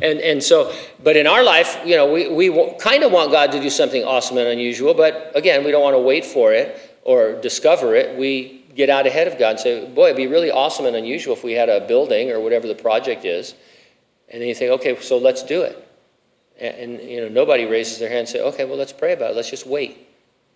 and, 0.00 0.20
and 0.20 0.42
so, 0.42 0.74
but 1.02 1.16
in 1.16 1.26
our 1.26 1.42
life, 1.42 1.78
you 1.84 1.96
know, 1.96 2.10
we, 2.10 2.28
we 2.28 2.74
kind 2.78 3.02
of 3.02 3.12
want 3.12 3.30
God 3.30 3.52
to 3.52 3.60
do 3.60 3.68
something 3.68 4.02
awesome 4.04 4.38
and 4.38 4.48
unusual, 4.48 4.94
but 4.94 5.32
again, 5.34 5.64
we 5.64 5.70
don't 5.70 5.82
want 5.82 5.94
to 5.94 6.00
wait 6.00 6.24
for 6.24 6.52
it 6.54 6.98
or 7.02 7.34
discover 7.40 7.94
it. 7.94 8.16
We 8.18 8.64
get 8.74 8.88
out 8.88 9.06
ahead 9.06 9.26
of 9.26 9.38
God 9.38 9.50
and 9.50 9.60
say, 9.60 9.86
boy, 9.88 10.06
it'd 10.06 10.16
be 10.16 10.28
really 10.28 10.50
awesome 10.50 10.86
and 10.86 10.96
unusual 10.96 11.34
if 11.34 11.44
we 11.44 11.52
had 11.52 11.68
a 11.68 11.86
building 11.86 12.30
or 12.30 12.40
whatever 12.40 12.66
the 12.66 12.74
project 12.74 13.26
is. 13.26 13.54
And 14.30 14.40
then 14.40 14.48
you 14.48 14.54
think, 14.54 14.70
okay, 14.80 14.98
so 15.00 15.18
let's 15.18 15.42
do 15.42 15.62
it. 15.62 15.86
And, 16.58 17.00
and, 17.00 17.10
you 17.10 17.20
know, 17.20 17.28
nobody 17.28 17.66
raises 17.66 17.98
their 17.98 18.08
hand 18.08 18.20
and 18.20 18.28
say, 18.28 18.40
okay, 18.40 18.64
well, 18.64 18.78
let's 18.78 18.92
pray 18.92 19.12
about 19.12 19.32
it. 19.32 19.36
Let's 19.36 19.50
just 19.50 19.66
wait 19.66 20.06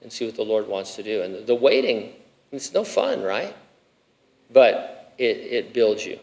and 0.05 0.13
see 0.13 0.27
what 0.27 0.37
the 0.37 0.45
Lord 0.45 0.69
wants 0.69 0.95
to 0.97 1.03
do. 1.03 1.23
And 1.23 1.47
the, 1.47 1.55
waiting, 1.55 2.13
it's 2.53 2.73
no 2.73 2.85
fun, 2.85 3.23
right? 3.23 3.57
But 4.53 5.15
it, 5.19 5.39
it 5.39 5.75
builds 5.75 6.07
you. 6.07 6.21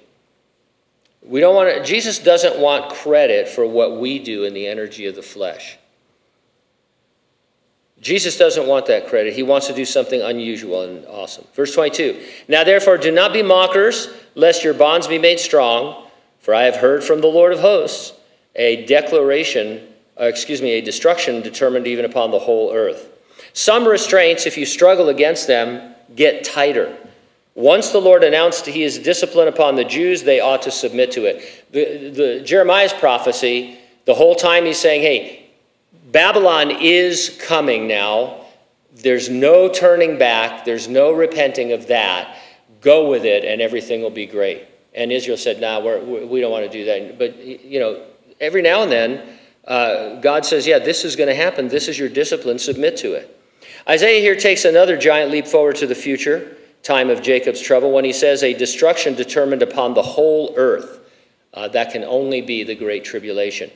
We 1.23 1.39
don't 1.39 1.55
want 1.55 1.75
to, 1.75 1.83
Jesus 1.83 2.19
doesn't 2.19 2.59
want 2.59 2.93
credit 2.93 3.49
for 3.49 3.65
what 3.65 3.99
we 3.99 4.19
do 4.19 4.45
in 4.45 4.53
the 4.53 4.67
energy 4.67 5.07
of 5.07 5.15
the 5.15 5.21
flesh. 5.21 5.77
Jesus 7.99 8.37
doesn't 8.37 8.67
want 8.67 8.87
that 8.87 9.07
credit. 9.07 9.33
He 9.33 9.43
wants 9.43 9.67
to 9.67 9.73
do 9.73 9.85
something 9.85 10.21
unusual 10.21 10.83
and 10.83 11.05
awesome. 11.05 11.45
Verse 11.53 11.73
22 11.73 12.19
Now 12.47 12.63
therefore, 12.63 12.97
do 12.97 13.11
not 13.11 13.33
be 13.33 13.43
mockers, 13.43 14.09
lest 14.33 14.63
your 14.63 14.73
bonds 14.73 15.07
be 15.07 15.19
made 15.19 15.39
strong. 15.39 16.07
For 16.39 16.55
I 16.55 16.63
have 16.63 16.77
heard 16.77 17.03
from 17.03 17.21
the 17.21 17.27
Lord 17.27 17.53
of 17.53 17.59
hosts 17.59 18.13
a 18.55 18.85
declaration, 18.85 19.87
uh, 20.19 20.25
excuse 20.25 20.61
me, 20.61 20.71
a 20.71 20.81
destruction 20.81 21.41
determined 21.41 21.85
even 21.85 22.05
upon 22.05 22.31
the 22.31 22.39
whole 22.39 22.73
earth. 22.73 23.10
Some 23.53 23.87
restraints, 23.87 24.45
if 24.45 24.57
you 24.57 24.65
struggle 24.65 25.09
against 25.09 25.47
them, 25.47 25.95
get 26.15 26.43
tighter. 26.43 26.97
Once 27.53 27.89
the 27.89 27.99
Lord 27.99 28.23
announced 28.23 28.65
he 28.65 28.83
is 28.83 28.97
discipline 28.97 29.47
upon 29.47 29.75
the 29.75 29.83
Jews, 29.83 30.23
they 30.23 30.39
ought 30.39 30.61
to 30.61 30.71
submit 30.71 31.11
to 31.11 31.25
it. 31.25 31.65
The, 31.71 32.09
the, 32.09 32.41
Jeremiah's 32.41 32.93
prophecy, 32.93 33.77
the 34.05 34.13
whole 34.13 34.35
time 34.35 34.65
he's 34.65 34.77
saying, 34.77 35.01
hey, 35.01 35.49
Babylon 36.11 36.71
is 36.71 37.37
coming 37.41 37.87
now. 37.87 38.45
There's 38.95 39.29
no 39.29 39.69
turning 39.69 40.17
back, 40.17 40.65
there's 40.65 40.87
no 40.87 41.11
repenting 41.11 41.71
of 41.71 41.87
that. 41.87 42.37
Go 42.79 43.09
with 43.09 43.25
it, 43.25 43.45
and 43.45 43.61
everything 43.61 44.01
will 44.01 44.09
be 44.09 44.25
great. 44.25 44.65
And 44.93 45.11
Israel 45.11 45.37
said, 45.37 45.61
nah, 45.61 45.79
we're, 45.79 45.99
we 46.25 46.41
don't 46.41 46.51
want 46.51 46.69
to 46.69 46.71
do 46.71 46.85
that. 46.85 47.17
But, 47.17 47.37
you 47.37 47.79
know, 47.79 48.03
every 48.39 48.61
now 48.61 48.83
and 48.83 48.91
then, 48.91 49.37
uh, 49.65 50.15
God 50.19 50.45
says, 50.45 50.65
yeah, 50.65 50.79
this 50.79 51.05
is 51.05 51.15
going 51.15 51.29
to 51.29 51.35
happen. 51.35 51.67
This 51.67 51.87
is 51.87 51.99
your 51.99 52.09
discipline. 52.09 52.59
Submit 52.59 52.97
to 52.97 53.13
it. 53.13 53.40
Isaiah 53.87 54.21
here 54.21 54.35
takes 54.35 54.65
another 54.65 54.97
giant 54.97 55.31
leap 55.31 55.47
forward 55.47 55.75
to 55.77 55.87
the 55.87 55.95
future 55.95 56.57
time 56.83 57.09
of 57.09 57.21
Jacob's 57.21 57.61
trouble 57.61 57.91
when 57.91 58.05
he 58.05 58.13
says, 58.13 58.43
A 58.43 58.53
destruction 58.53 59.15
determined 59.15 59.61
upon 59.61 59.93
the 59.93 60.01
whole 60.01 60.53
earth. 60.57 60.99
Uh, 61.53 61.67
that 61.69 61.91
can 61.91 62.03
only 62.03 62.41
be 62.41 62.63
the 62.63 62.75
great 62.75 63.03
tribulation. 63.03 63.69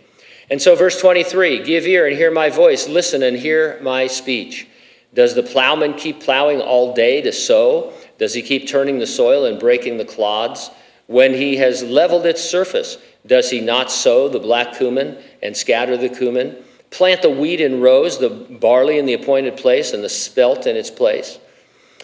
And 0.50 0.62
so, 0.62 0.76
verse 0.76 1.00
23 1.00 1.63
Give 1.63 1.86
ear 1.86 2.08
and 2.08 2.15
hear 2.15 2.32
my 2.32 2.50
voice, 2.50 2.88
listen 2.88 3.24
and 3.24 3.38
hear 3.38 3.80
my 3.82 4.08
speech. 4.08 4.68
Does 5.13 5.34
the 5.34 5.44
plowman 5.44 5.94
keep 5.94 6.20
plowing 6.20 6.62
all 6.62 6.94
day 6.94 7.22
to 7.22 7.32
sow? 7.32 7.94
Does 8.18 8.34
he 8.34 8.41
keep 8.41 8.68
turning 8.68 9.00
the 9.00 9.08
soil 9.08 9.46
and 9.46 9.60
breaking 9.60 9.98
the 9.98 10.06
clods? 10.06 10.70
When 11.08 11.34
he 11.34 11.58
has 11.58 11.84
leveled 11.84 12.26
its 12.26 12.41
surface, 12.41 12.98
does 13.26 13.50
he 13.50 13.62
not 13.62 13.91
sow 13.91 14.28
the 14.28 14.39
black 14.39 14.76
cumin 14.76 15.18
and 15.41 15.56
scatter 15.56 15.98
the 15.98 16.10
cumin? 16.10 16.58
Plant 16.96 17.24
the 17.24 17.30
wheat 17.30 17.60
in 17.60 17.82
rows, 17.82 18.20
the 18.20 18.30
barley 18.30 18.98
in 18.98 19.06
the 19.06 19.12
appointed 19.12 19.58
place, 19.58 19.92
and 19.92 20.02
the 20.02 20.08
spelt 20.08 20.66
in 20.66 20.78
its 20.78 20.90
place? 20.90 21.40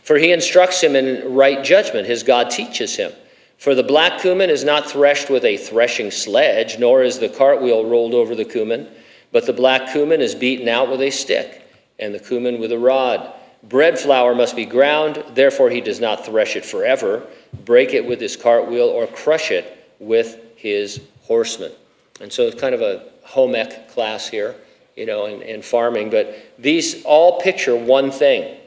For 0.03 0.17
he 0.17 0.33
instructs 0.33 0.81
him 0.81 0.97
in 0.97 1.33
right 1.33 1.63
judgment, 1.63 2.07
his 2.07 2.23
God 2.23 2.49
teaches 2.49 2.97
him. 2.97 3.13
For 3.57 3.73
the 3.73 3.83
black 3.83 4.19
cumin 4.19 4.49
is 4.49 4.65
not 4.65 4.89
threshed 4.89 5.29
with 5.29 5.45
a 5.45 5.55
threshing 5.55 6.11
sledge, 6.11 6.77
nor 6.77 7.03
is 7.03 7.19
the 7.19 7.29
cartwheel 7.29 7.85
rolled 7.85 8.13
over 8.13 8.35
the 8.35 8.43
cumin, 8.43 8.89
but 9.31 9.45
the 9.45 9.53
black 9.53 9.93
cumin 9.93 10.19
is 10.19 10.35
beaten 10.35 10.67
out 10.67 10.91
with 10.91 10.99
a 10.99 11.09
stick, 11.09 11.65
and 11.97 12.13
the 12.13 12.19
cumin 12.19 12.59
with 12.59 12.73
a 12.73 12.77
rod. 12.77 13.31
Bread 13.63 13.97
flour 13.97 14.35
must 14.35 14.57
be 14.57 14.65
ground, 14.65 15.23
therefore 15.35 15.69
he 15.69 15.79
does 15.79 16.01
not 16.01 16.25
thresh 16.25 16.57
it 16.57 16.65
forever, 16.65 17.25
break 17.63 17.93
it 17.93 18.05
with 18.05 18.19
his 18.19 18.35
cartwheel, 18.35 18.89
or 18.89 19.07
crush 19.07 19.51
it 19.51 19.87
with 19.99 20.37
his 20.57 20.99
horsemen. 21.21 21.71
And 22.19 22.33
so 22.33 22.43
it's 22.43 22.59
kind 22.59 22.75
of 22.75 22.81
a 22.81 23.05
home 23.23 23.55
ec 23.55 23.87
class 23.87 24.27
here, 24.27 24.53
you 24.95 25.05
know, 25.05 25.25
and, 25.25 25.41
in 25.41 25.61
farming, 25.61 26.09
but 26.09 26.35
these 26.59 27.03
all 27.03 27.39
picture 27.41 27.75
one 27.75 28.11
thing 28.11 28.57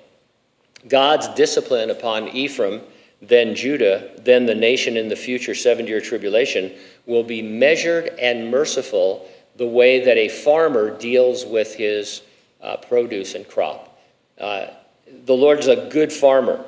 God's 0.88 1.28
discipline 1.28 1.90
upon 1.90 2.28
Ephraim, 2.28 2.82
then 3.22 3.54
Judah, 3.54 4.10
then 4.20 4.44
the 4.46 4.54
nation 4.54 4.96
in 4.96 5.08
the 5.08 5.16
future 5.16 5.54
seven 5.54 5.86
year 5.86 6.00
tribulation 6.00 6.72
will 7.06 7.22
be 7.22 7.42
measured 7.42 8.08
and 8.18 8.50
merciful 8.50 9.28
the 9.56 9.66
way 9.66 10.04
that 10.04 10.16
a 10.16 10.28
farmer 10.28 10.96
deals 10.98 11.44
with 11.44 11.74
his 11.74 12.22
uh, 12.62 12.76
produce 12.76 13.34
and 13.34 13.48
crop. 13.48 13.98
Uh, 14.38 14.66
the 15.26 15.34
Lord's 15.34 15.68
a 15.68 15.88
good 15.90 16.12
farmer, 16.12 16.64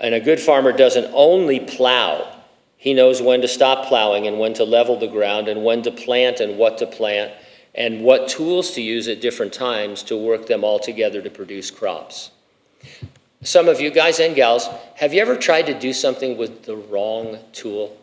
and 0.00 0.14
a 0.14 0.20
good 0.20 0.40
farmer 0.40 0.72
doesn't 0.72 1.10
only 1.12 1.60
plow. 1.60 2.30
He 2.76 2.94
knows 2.94 3.20
when 3.20 3.40
to 3.42 3.48
stop 3.48 3.86
plowing 3.86 4.26
and 4.26 4.38
when 4.38 4.54
to 4.54 4.64
level 4.64 4.98
the 4.98 5.06
ground 5.06 5.48
and 5.48 5.64
when 5.64 5.82
to 5.82 5.90
plant 5.90 6.40
and 6.40 6.58
what 6.58 6.78
to 6.78 6.86
plant 6.86 7.32
and 7.74 8.02
what 8.02 8.28
tools 8.28 8.72
to 8.72 8.82
use 8.82 9.08
at 9.08 9.20
different 9.20 9.52
times 9.52 10.02
to 10.04 10.16
work 10.16 10.46
them 10.46 10.62
all 10.64 10.78
together 10.78 11.20
to 11.22 11.30
produce 11.30 11.70
crops. 11.70 12.30
Some 13.42 13.68
of 13.68 13.80
you 13.80 13.90
guys 13.90 14.20
and 14.20 14.34
gals, 14.34 14.68
have 14.96 15.12
you 15.12 15.20
ever 15.20 15.36
tried 15.36 15.66
to 15.66 15.74
do 15.78 15.92
something 15.92 16.36
with 16.36 16.62
the 16.64 16.76
wrong 16.76 17.38
tool? 17.52 17.96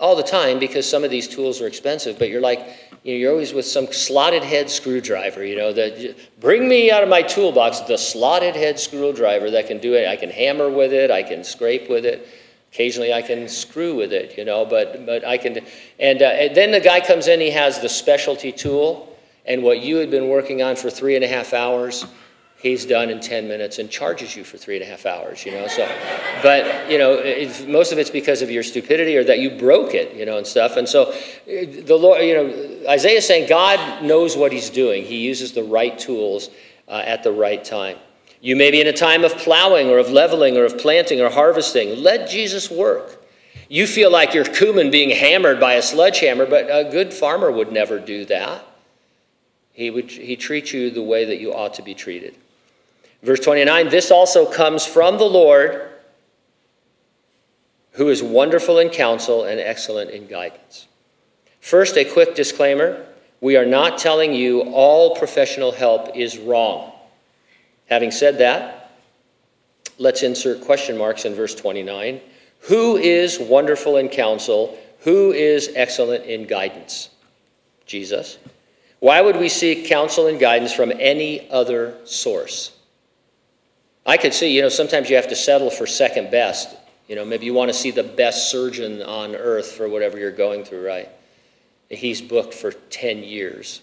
All 0.00 0.16
the 0.16 0.22
time 0.22 0.58
because 0.58 0.88
some 0.88 1.04
of 1.04 1.10
these 1.10 1.28
tools 1.28 1.60
are 1.60 1.66
expensive, 1.66 2.18
but 2.18 2.28
you're 2.28 2.40
like, 2.40 2.60
you 3.02 3.12
know, 3.12 3.18
you're 3.18 3.32
always 3.32 3.52
with 3.52 3.66
some 3.66 3.92
slotted 3.92 4.42
head 4.42 4.70
screwdriver, 4.70 5.44
you 5.44 5.56
know, 5.56 5.72
that 5.72 6.16
bring 6.40 6.66
me 6.66 6.90
out 6.90 7.02
of 7.02 7.08
my 7.08 7.20
toolbox 7.20 7.80
the 7.80 7.98
slotted 7.98 8.56
head 8.56 8.80
screwdriver 8.80 9.50
that 9.50 9.66
can 9.66 9.78
do 9.78 9.94
it. 9.94 10.08
I 10.08 10.16
can 10.16 10.30
hammer 10.30 10.70
with 10.70 10.92
it, 10.92 11.10
I 11.10 11.22
can 11.22 11.44
scrape 11.44 11.90
with 11.90 12.06
it. 12.06 12.26
Occasionally 12.74 13.14
I 13.14 13.22
can 13.22 13.48
screw 13.48 13.94
with 13.94 14.12
it, 14.12 14.36
you 14.36 14.44
know, 14.44 14.64
but, 14.64 15.06
but 15.06 15.24
I 15.24 15.38
can. 15.38 15.64
And, 16.00 16.20
uh, 16.20 16.24
and 16.24 16.56
then 16.56 16.72
the 16.72 16.80
guy 16.80 16.98
comes 16.98 17.28
in, 17.28 17.38
he 17.38 17.52
has 17.52 17.78
the 17.78 17.88
specialty 17.88 18.50
tool, 18.50 19.16
and 19.46 19.62
what 19.62 19.78
you 19.78 19.94
had 19.94 20.10
been 20.10 20.28
working 20.28 20.60
on 20.60 20.74
for 20.74 20.90
three 20.90 21.14
and 21.14 21.24
a 21.24 21.28
half 21.28 21.54
hours, 21.54 22.04
he's 22.56 22.84
done 22.84 23.10
in 23.10 23.20
10 23.20 23.46
minutes 23.46 23.78
and 23.78 23.88
charges 23.88 24.34
you 24.34 24.42
for 24.42 24.56
three 24.56 24.74
and 24.74 24.82
a 24.82 24.88
half 24.88 25.06
hours, 25.06 25.46
you 25.46 25.52
know. 25.52 25.68
So, 25.68 25.86
but, 26.42 26.90
you 26.90 26.98
know, 26.98 27.22
most 27.68 27.92
of 27.92 27.98
it's 27.98 28.10
because 28.10 28.42
of 28.42 28.50
your 28.50 28.64
stupidity 28.64 29.16
or 29.16 29.22
that 29.22 29.38
you 29.38 29.50
broke 29.50 29.94
it, 29.94 30.12
you 30.16 30.26
know, 30.26 30.38
and 30.38 30.46
stuff. 30.46 30.76
And 30.76 30.88
so 30.88 31.14
the 31.46 31.96
Lord, 31.96 32.24
you 32.24 32.34
know, 32.34 32.90
Isaiah 32.90 33.18
is 33.18 33.26
saying 33.26 33.48
God 33.48 34.02
knows 34.02 34.36
what 34.36 34.50
he's 34.50 34.68
doing. 34.68 35.04
He 35.04 35.18
uses 35.18 35.52
the 35.52 35.62
right 35.62 35.96
tools 35.96 36.50
uh, 36.88 37.02
at 37.06 37.22
the 37.22 37.30
right 37.30 37.64
time. 37.64 37.98
You 38.44 38.56
may 38.56 38.70
be 38.70 38.78
in 38.82 38.86
a 38.86 38.92
time 38.92 39.24
of 39.24 39.38
plowing 39.38 39.88
or 39.88 39.96
of 39.96 40.10
leveling 40.10 40.58
or 40.58 40.66
of 40.66 40.76
planting 40.76 41.18
or 41.18 41.30
harvesting. 41.30 42.02
Let 42.02 42.28
Jesus 42.28 42.70
work. 42.70 43.24
You 43.70 43.86
feel 43.86 44.10
like 44.10 44.34
you're 44.34 44.44
cumin 44.44 44.90
being 44.90 45.08
hammered 45.08 45.58
by 45.58 45.74
a 45.74 45.82
sledgehammer, 45.82 46.44
but 46.44 46.66
a 46.66 46.90
good 46.90 47.14
farmer 47.14 47.50
would 47.50 47.72
never 47.72 47.98
do 47.98 48.26
that. 48.26 48.62
He 49.72 49.88
would 49.88 50.10
he 50.10 50.36
treat 50.36 50.74
you 50.74 50.90
the 50.90 51.02
way 51.02 51.24
that 51.24 51.40
you 51.40 51.54
ought 51.54 51.72
to 51.74 51.82
be 51.82 51.94
treated. 51.94 52.36
Verse 53.22 53.40
29 53.40 53.88
This 53.88 54.10
also 54.10 54.44
comes 54.44 54.84
from 54.84 55.16
the 55.16 55.24
Lord, 55.24 55.88
who 57.92 58.10
is 58.10 58.22
wonderful 58.22 58.78
in 58.78 58.90
counsel 58.90 59.44
and 59.44 59.58
excellent 59.58 60.10
in 60.10 60.26
guidance. 60.26 60.86
First, 61.60 61.96
a 61.96 62.04
quick 62.04 62.34
disclaimer 62.34 63.06
we 63.40 63.56
are 63.56 63.64
not 63.64 63.96
telling 63.96 64.34
you 64.34 64.60
all 64.72 65.16
professional 65.16 65.72
help 65.72 66.14
is 66.14 66.36
wrong. 66.36 66.93
Having 67.90 68.10
said 68.12 68.38
that, 68.38 68.92
let's 69.98 70.22
insert 70.22 70.62
question 70.62 70.96
marks 70.96 71.24
in 71.24 71.34
verse 71.34 71.54
29. 71.54 72.20
Who 72.62 72.96
is 72.96 73.38
wonderful 73.38 73.98
in 73.98 74.08
counsel? 74.08 74.78
Who 75.00 75.32
is 75.32 75.70
excellent 75.74 76.24
in 76.24 76.46
guidance? 76.46 77.10
Jesus. 77.86 78.38
Why 79.00 79.20
would 79.20 79.36
we 79.36 79.50
seek 79.50 79.86
counsel 79.86 80.28
and 80.28 80.40
guidance 80.40 80.72
from 80.72 80.90
any 80.98 81.50
other 81.50 81.94
source? 82.04 82.74
I 84.06 84.16
could 84.16 84.32
see, 84.32 84.54
you 84.54 84.62
know, 84.62 84.70
sometimes 84.70 85.10
you 85.10 85.16
have 85.16 85.28
to 85.28 85.36
settle 85.36 85.70
for 85.70 85.86
second 85.86 86.30
best. 86.30 86.74
You 87.08 87.16
know, 87.16 87.24
maybe 87.24 87.44
you 87.44 87.52
want 87.52 87.68
to 87.70 87.76
see 87.76 87.90
the 87.90 88.02
best 88.02 88.50
surgeon 88.50 89.02
on 89.02 89.34
earth 89.34 89.72
for 89.72 89.88
whatever 89.88 90.18
you're 90.18 90.30
going 90.30 90.64
through, 90.64 90.86
right? 90.86 91.08
He's 91.90 92.22
booked 92.22 92.54
for 92.54 92.72
10 92.72 93.22
years. 93.22 93.82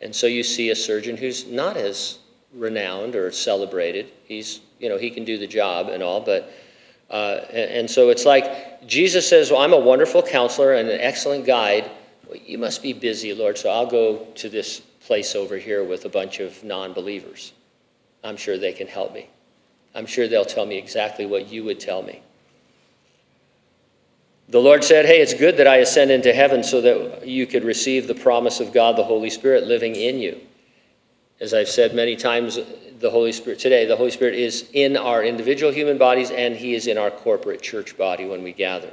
And 0.00 0.14
so 0.14 0.26
you 0.26 0.42
see 0.42 0.70
a 0.70 0.76
surgeon 0.76 1.16
who's 1.16 1.46
not 1.46 1.76
as 1.76 2.18
renowned 2.54 3.14
or 3.14 3.30
celebrated. 3.30 4.10
He's, 4.24 4.60
you 4.78 4.88
know, 4.88 4.98
he 4.98 5.10
can 5.10 5.24
do 5.24 5.38
the 5.38 5.46
job 5.46 5.88
and 5.88 6.02
all, 6.02 6.20
but, 6.20 6.52
uh, 7.10 7.40
and, 7.50 7.70
and, 7.70 7.90
so 7.90 8.10
it's 8.10 8.24
like 8.24 8.86
Jesus 8.86 9.28
says, 9.28 9.50
Well, 9.50 9.60
I'm 9.60 9.72
a 9.72 9.78
wonderful 9.78 10.22
counselor 10.22 10.74
and 10.74 10.88
an 10.88 11.00
excellent 11.00 11.46
guide. 11.46 11.90
Well, 12.26 12.38
you 12.44 12.58
must 12.58 12.82
be 12.82 12.92
busy, 12.92 13.34
Lord, 13.34 13.58
so 13.58 13.70
I'll 13.70 13.86
go 13.86 14.26
to 14.36 14.48
this 14.48 14.80
place 15.00 15.34
over 15.34 15.56
here 15.56 15.84
with 15.84 16.04
a 16.04 16.08
bunch 16.08 16.40
of 16.40 16.62
non 16.64 16.92
believers. 16.92 17.52
I'm 18.22 18.36
sure 18.36 18.58
they 18.58 18.72
can 18.72 18.86
help 18.86 19.14
me. 19.14 19.28
I'm 19.94 20.06
sure 20.06 20.28
they'll 20.28 20.44
tell 20.44 20.66
me 20.66 20.76
exactly 20.76 21.26
what 21.26 21.48
you 21.48 21.64
would 21.64 21.80
tell 21.80 22.02
me. 22.02 22.22
The 24.50 24.60
Lord 24.60 24.82
said, 24.82 25.06
Hey, 25.06 25.20
it's 25.20 25.34
good 25.34 25.58
that 25.58 25.66
I 25.66 25.76
ascend 25.76 26.10
into 26.10 26.32
heaven 26.32 26.62
so 26.62 26.80
that 26.80 27.26
you 27.26 27.46
could 27.46 27.64
receive 27.64 28.06
the 28.06 28.14
promise 28.14 28.60
of 28.60 28.72
God, 28.72 28.96
the 28.96 29.04
Holy 29.04 29.30
Spirit, 29.30 29.66
living 29.66 29.94
in 29.94 30.18
you. 30.18 30.40
As 31.40 31.54
I've 31.54 31.68
said 31.68 31.94
many 31.94 32.16
times, 32.16 32.58
the 32.98 33.10
Holy 33.10 33.30
Spirit 33.30 33.60
today, 33.60 33.86
the 33.86 33.96
Holy 33.96 34.10
Spirit 34.10 34.34
is 34.34 34.68
in 34.72 34.96
our 34.96 35.22
individual 35.22 35.72
human 35.72 35.96
bodies 35.96 36.32
and 36.32 36.56
He 36.56 36.74
is 36.74 36.88
in 36.88 36.98
our 36.98 37.10
corporate 37.10 37.62
church 37.62 37.96
body 37.96 38.24
when 38.24 38.42
we 38.42 38.52
gather. 38.52 38.92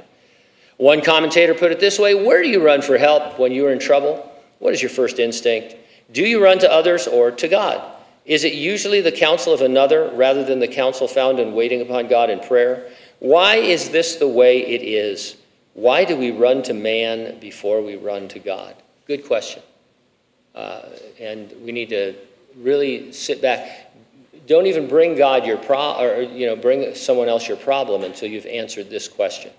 One 0.76 1.00
commentator 1.00 1.54
put 1.54 1.72
it 1.72 1.80
this 1.80 1.98
way 1.98 2.14
Where 2.14 2.42
do 2.42 2.48
you 2.48 2.64
run 2.64 2.82
for 2.82 2.98
help 2.98 3.38
when 3.38 3.50
you 3.50 3.66
are 3.66 3.72
in 3.72 3.80
trouble? 3.80 4.32
What 4.60 4.74
is 4.74 4.80
your 4.80 4.90
first 4.90 5.18
instinct? 5.18 5.74
Do 6.12 6.22
you 6.22 6.42
run 6.42 6.58
to 6.60 6.70
others 6.70 7.08
or 7.08 7.32
to 7.32 7.48
God? 7.48 7.82
Is 8.24 8.44
it 8.44 8.54
usually 8.54 9.00
the 9.00 9.12
counsel 9.12 9.52
of 9.52 9.60
another 9.60 10.10
rather 10.14 10.44
than 10.44 10.60
the 10.60 10.68
counsel 10.68 11.08
found 11.08 11.38
in 11.40 11.54
waiting 11.54 11.80
upon 11.80 12.08
God 12.08 12.30
in 12.30 12.40
prayer? 12.40 12.90
Why 13.18 13.56
is 13.56 13.90
this 13.90 14.16
the 14.16 14.28
way 14.28 14.66
it 14.66 14.82
is? 14.82 15.36
Why 15.74 16.04
do 16.04 16.16
we 16.16 16.30
run 16.30 16.62
to 16.64 16.74
man 16.74 17.38
before 17.38 17.82
we 17.82 17.96
run 17.96 18.28
to 18.28 18.38
God? 18.38 18.74
Good 19.06 19.26
question. 19.26 19.62
Uh, 20.54 20.82
and 21.20 21.52
we 21.62 21.70
need 21.70 21.90
to 21.90 22.14
really 22.56 23.12
sit 23.12 23.42
back. 23.42 23.92
Don't 24.46 24.66
even 24.66 24.86
bring 24.88 25.16
God 25.16 25.44
your 25.44 25.56
pro, 25.56 25.98
or 25.98 26.22
you 26.22 26.46
know, 26.46 26.56
bring 26.56 26.94
someone 26.94 27.28
else 27.28 27.48
your 27.48 27.56
problem 27.56 28.04
until 28.04 28.28
you've 28.28 28.46
answered 28.46 28.90
this 28.90 29.08
question. 29.08 29.50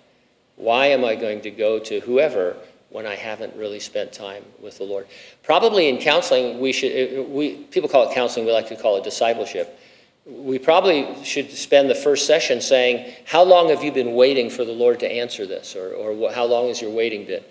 Why 0.55 0.87
am 0.87 1.05
I 1.05 1.15
going 1.15 1.41
to 1.41 1.51
go 1.51 1.77
to 1.79 1.99
whoever 1.99 2.55
when 2.89 3.05
I 3.05 3.15
haven't 3.15 3.55
really 3.55 3.79
spent 3.79 4.13
time 4.13 4.43
with 4.61 4.77
the 4.77 4.83
Lord. 4.83 5.07
Probably 5.43 5.89
in 5.89 5.97
counseling, 5.97 6.59
we 6.59 6.71
should, 6.71 7.19
uh, 7.19 7.23
we, 7.23 7.55
people 7.55 7.89
call 7.89 8.09
it 8.09 8.13
counseling, 8.15 8.45
we 8.45 8.51
like 8.51 8.69
to 8.69 8.75
call 8.75 8.97
it 8.97 9.03
discipleship. 9.03 9.79
We 10.25 10.59
probably 10.59 11.23
should 11.23 11.51
spend 11.51 11.89
the 11.89 11.95
first 11.95 12.27
session 12.27 12.61
saying, 12.61 13.13
How 13.25 13.43
long 13.43 13.69
have 13.69 13.83
you 13.83 13.91
been 13.91 14.13
waiting 14.13 14.49
for 14.49 14.65
the 14.65 14.71
Lord 14.71 14.99
to 15.01 15.11
answer 15.11 15.45
this? 15.45 15.75
Or, 15.75 15.89
or 15.89 16.31
how 16.31 16.45
long 16.45 16.67
has 16.67 16.81
your 16.81 16.91
waiting 16.91 17.25
been? 17.25 17.43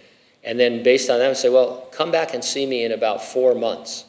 And 0.44 0.58
then 0.60 0.82
based 0.82 1.10
on 1.10 1.18
that, 1.18 1.36
say, 1.36 1.48
Well, 1.48 1.88
come 1.92 2.10
back 2.10 2.34
and 2.34 2.44
see 2.44 2.66
me 2.66 2.84
in 2.84 2.92
about 2.92 3.22
four 3.22 3.54
months. 3.54 4.04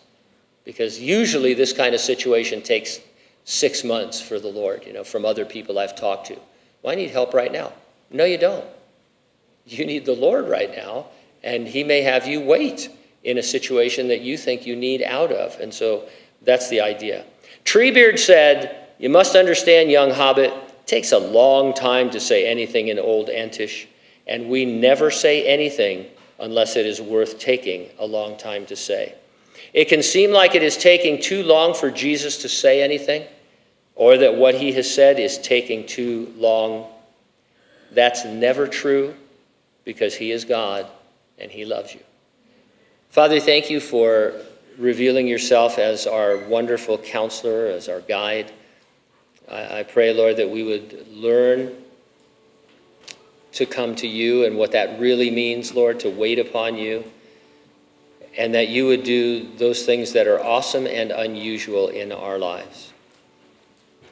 Because 0.68 1.00
usually 1.00 1.54
this 1.54 1.72
kind 1.72 1.96
of 1.96 2.02
situation 2.02 2.62
takes 2.62 3.00
six 3.46 3.86
months 3.86 4.20
for 4.20 4.38
the 4.38 4.50
Lord, 4.50 4.86
you 4.86 4.92
know, 4.92 5.06
from 5.06 5.24
other 5.24 5.46
people 5.46 5.80
I've 5.80 5.96
talked 5.96 6.28
to. 6.28 6.38
Well, 6.84 6.92
I 6.92 6.96
need 6.96 7.10
help 7.10 7.34
right 7.34 7.54
now. 7.54 7.72
No, 8.12 8.26
you 8.26 8.38
don't. 8.38 8.66
You 9.66 9.86
need 9.86 10.06
the 10.06 10.14
Lord 10.14 10.50
right 10.50 10.70
now, 10.76 11.06
and 11.42 11.66
He 11.66 11.86
may 11.86 12.02
have 12.02 12.28
you 12.28 12.42
wait 12.42 12.90
in 13.24 13.38
a 13.38 13.44
situation 13.44 14.10
that 14.10 14.20
you 14.20 14.38
think 14.38 14.66
you 14.66 14.76
need 14.76 15.02
out 15.04 15.32
of. 15.32 15.58
And 15.62 15.74
so 15.74 16.10
that's 16.42 16.68
the 16.68 16.82
idea. 16.82 17.24
Treebeard 17.64 18.20
said, 18.20 18.90
You 19.00 19.08
must 19.10 19.38
understand, 19.38 19.90
young 19.90 20.12
hobbit, 20.12 20.52
it 20.52 20.86
takes 20.86 21.14
a 21.14 21.18
long 21.18 21.74
time 21.74 22.10
to 22.10 22.20
say 22.20 22.46
anything 22.46 22.90
in 22.90 23.00
Old 23.00 23.30
Entish, 23.30 23.86
and 24.28 24.50
we 24.50 24.66
never 24.66 25.12
say 25.12 25.48
anything 25.48 26.08
unless 26.40 26.76
it 26.76 26.86
is 26.86 27.00
worth 27.00 27.40
taking 27.40 27.90
a 28.00 28.06
long 28.06 28.38
time 28.38 28.66
to 28.66 28.76
say. 28.76 29.16
It 29.74 29.86
can 29.86 30.02
seem 30.02 30.32
like 30.32 30.56
it 30.56 30.64
is 30.64 30.78
taking 30.78 31.22
too 31.22 31.44
long 31.44 31.74
for 31.74 31.92
Jesus 31.92 32.42
to 32.42 32.50
say 32.50 32.82
anything, 32.82 33.24
or 33.96 34.18
that 34.18 34.36
what 34.36 34.56
he 34.56 34.72
has 34.74 34.94
said 34.94 35.20
is 35.20 35.38
taking 35.38 35.86
too 35.86 36.34
long. 36.38 36.88
That's 37.92 38.26
never 38.26 38.68
true 38.68 39.16
because 39.84 40.16
he 40.16 40.32
is 40.32 40.46
God 40.46 40.88
and 41.40 41.52
he 41.52 41.66
loves 41.66 41.94
you. 41.94 42.02
Father, 43.10 43.40
thank 43.40 43.70
you 43.70 43.80
for 43.80 44.34
revealing 44.78 45.28
yourself 45.28 45.80
as 45.80 46.06
our 46.06 46.38
wonderful 46.38 46.98
counselor, 46.98 47.68
as 47.68 47.90
our 47.90 48.02
guide. 48.02 48.52
I, 49.50 49.80
I 49.80 49.84
pray, 49.84 50.14
Lord, 50.14 50.38
that 50.38 50.50
we 50.50 50.64
would 50.64 51.08
learn 51.12 51.76
to 53.54 53.66
come 53.66 53.96
to 53.96 54.08
you 54.08 54.46
and 54.46 54.58
what 54.58 54.74
that 54.74 55.00
really 55.00 55.32
means, 55.32 55.74
Lord, 55.74 56.00
to 56.02 56.10
wait 56.10 56.38
upon 56.38 56.78
you, 56.78 57.04
and 58.38 58.54
that 58.54 58.68
you 58.70 58.86
would 58.86 59.04
do 59.04 59.48
those 59.58 59.84
things 59.84 60.14
that 60.14 60.28
are 60.28 60.40
awesome 60.40 60.86
and 60.86 61.12
unusual 61.12 61.88
in 61.88 62.12
our 62.12 62.38
lives. 62.38 62.94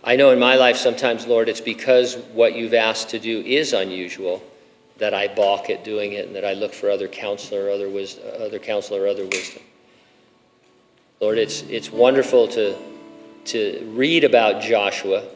I 0.04 0.16
know 0.16 0.32
in 0.32 0.40
my 0.40 0.56
life 0.56 0.78
sometimes, 0.78 1.28
Lord, 1.28 1.48
it's 1.48 1.62
because 1.62 2.16
what 2.34 2.56
you've 2.56 2.74
asked 2.74 3.10
to 3.10 3.20
do 3.20 3.42
is 3.42 3.74
unusual 3.74 4.44
that 4.98 5.14
I 5.14 5.28
balk 5.28 5.70
at 5.70 5.84
doing 5.84 6.14
it 6.14 6.28
and 6.28 6.36
that 6.36 6.46
I 6.46 6.54
look 6.54 6.74
for 6.74 6.90
other 6.90 7.08
counselor, 7.08 7.66
or 7.66 7.70
other, 7.70 7.90
wisdom, 7.90 8.24
other 8.40 8.60
counselor, 8.60 9.08
other 9.08 9.26
wisdom. 9.26 9.62
Lord, 11.20 11.38
it's, 11.38 11.62
it's 11.64 11.92
wonderful 11.92 12.48
to, 12.50 12.76
to 13.46 13.92
read 13.94 14.24
about 14.24 14.62
Joshua 14.62 15.28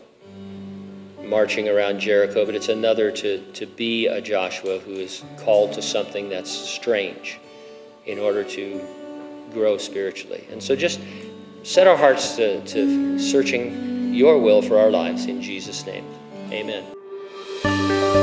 marching 1.24 1.70
around 1.70 2.00
Jericho, 2.00 2.46
but 2.46 2.56
it's 2.56 2.70
another 2.70 3.12
to, 3.12 3.40
to 3.54 3.66
be 3.68 4.08
a 4.08 4.20
Joshua 4.20 4.80
who 4.80 4.94
is 4.94 5.24
called 5.38 5.74
to 5.74 5.82
something 5.82 6.30
that's 6.30 6.50
strange 6.50 7.40
in 8.10 8.18
order 8.18 8.43
to 8.43 8.82
grow 9.53 9.78
spiritually. 9.78 10.43
And 10.51 10.62
so 10.62 10.76
just 10.76 10.99
set 11.64 11.88
our 11.88 11.95
hearts 11.95 12.36
to, 12.38 12.66
to 12.66 13.20
searching 13.20 14.14
your 14.14 14.39
will 14.39 14.62
for 14.62 14.80
our 14.80 14.89
lives 14.89 15.28
in 15.28 15.41
Jesus' 15.41 15.86
name. 15.86 16.05
Amen. 16.51 18.19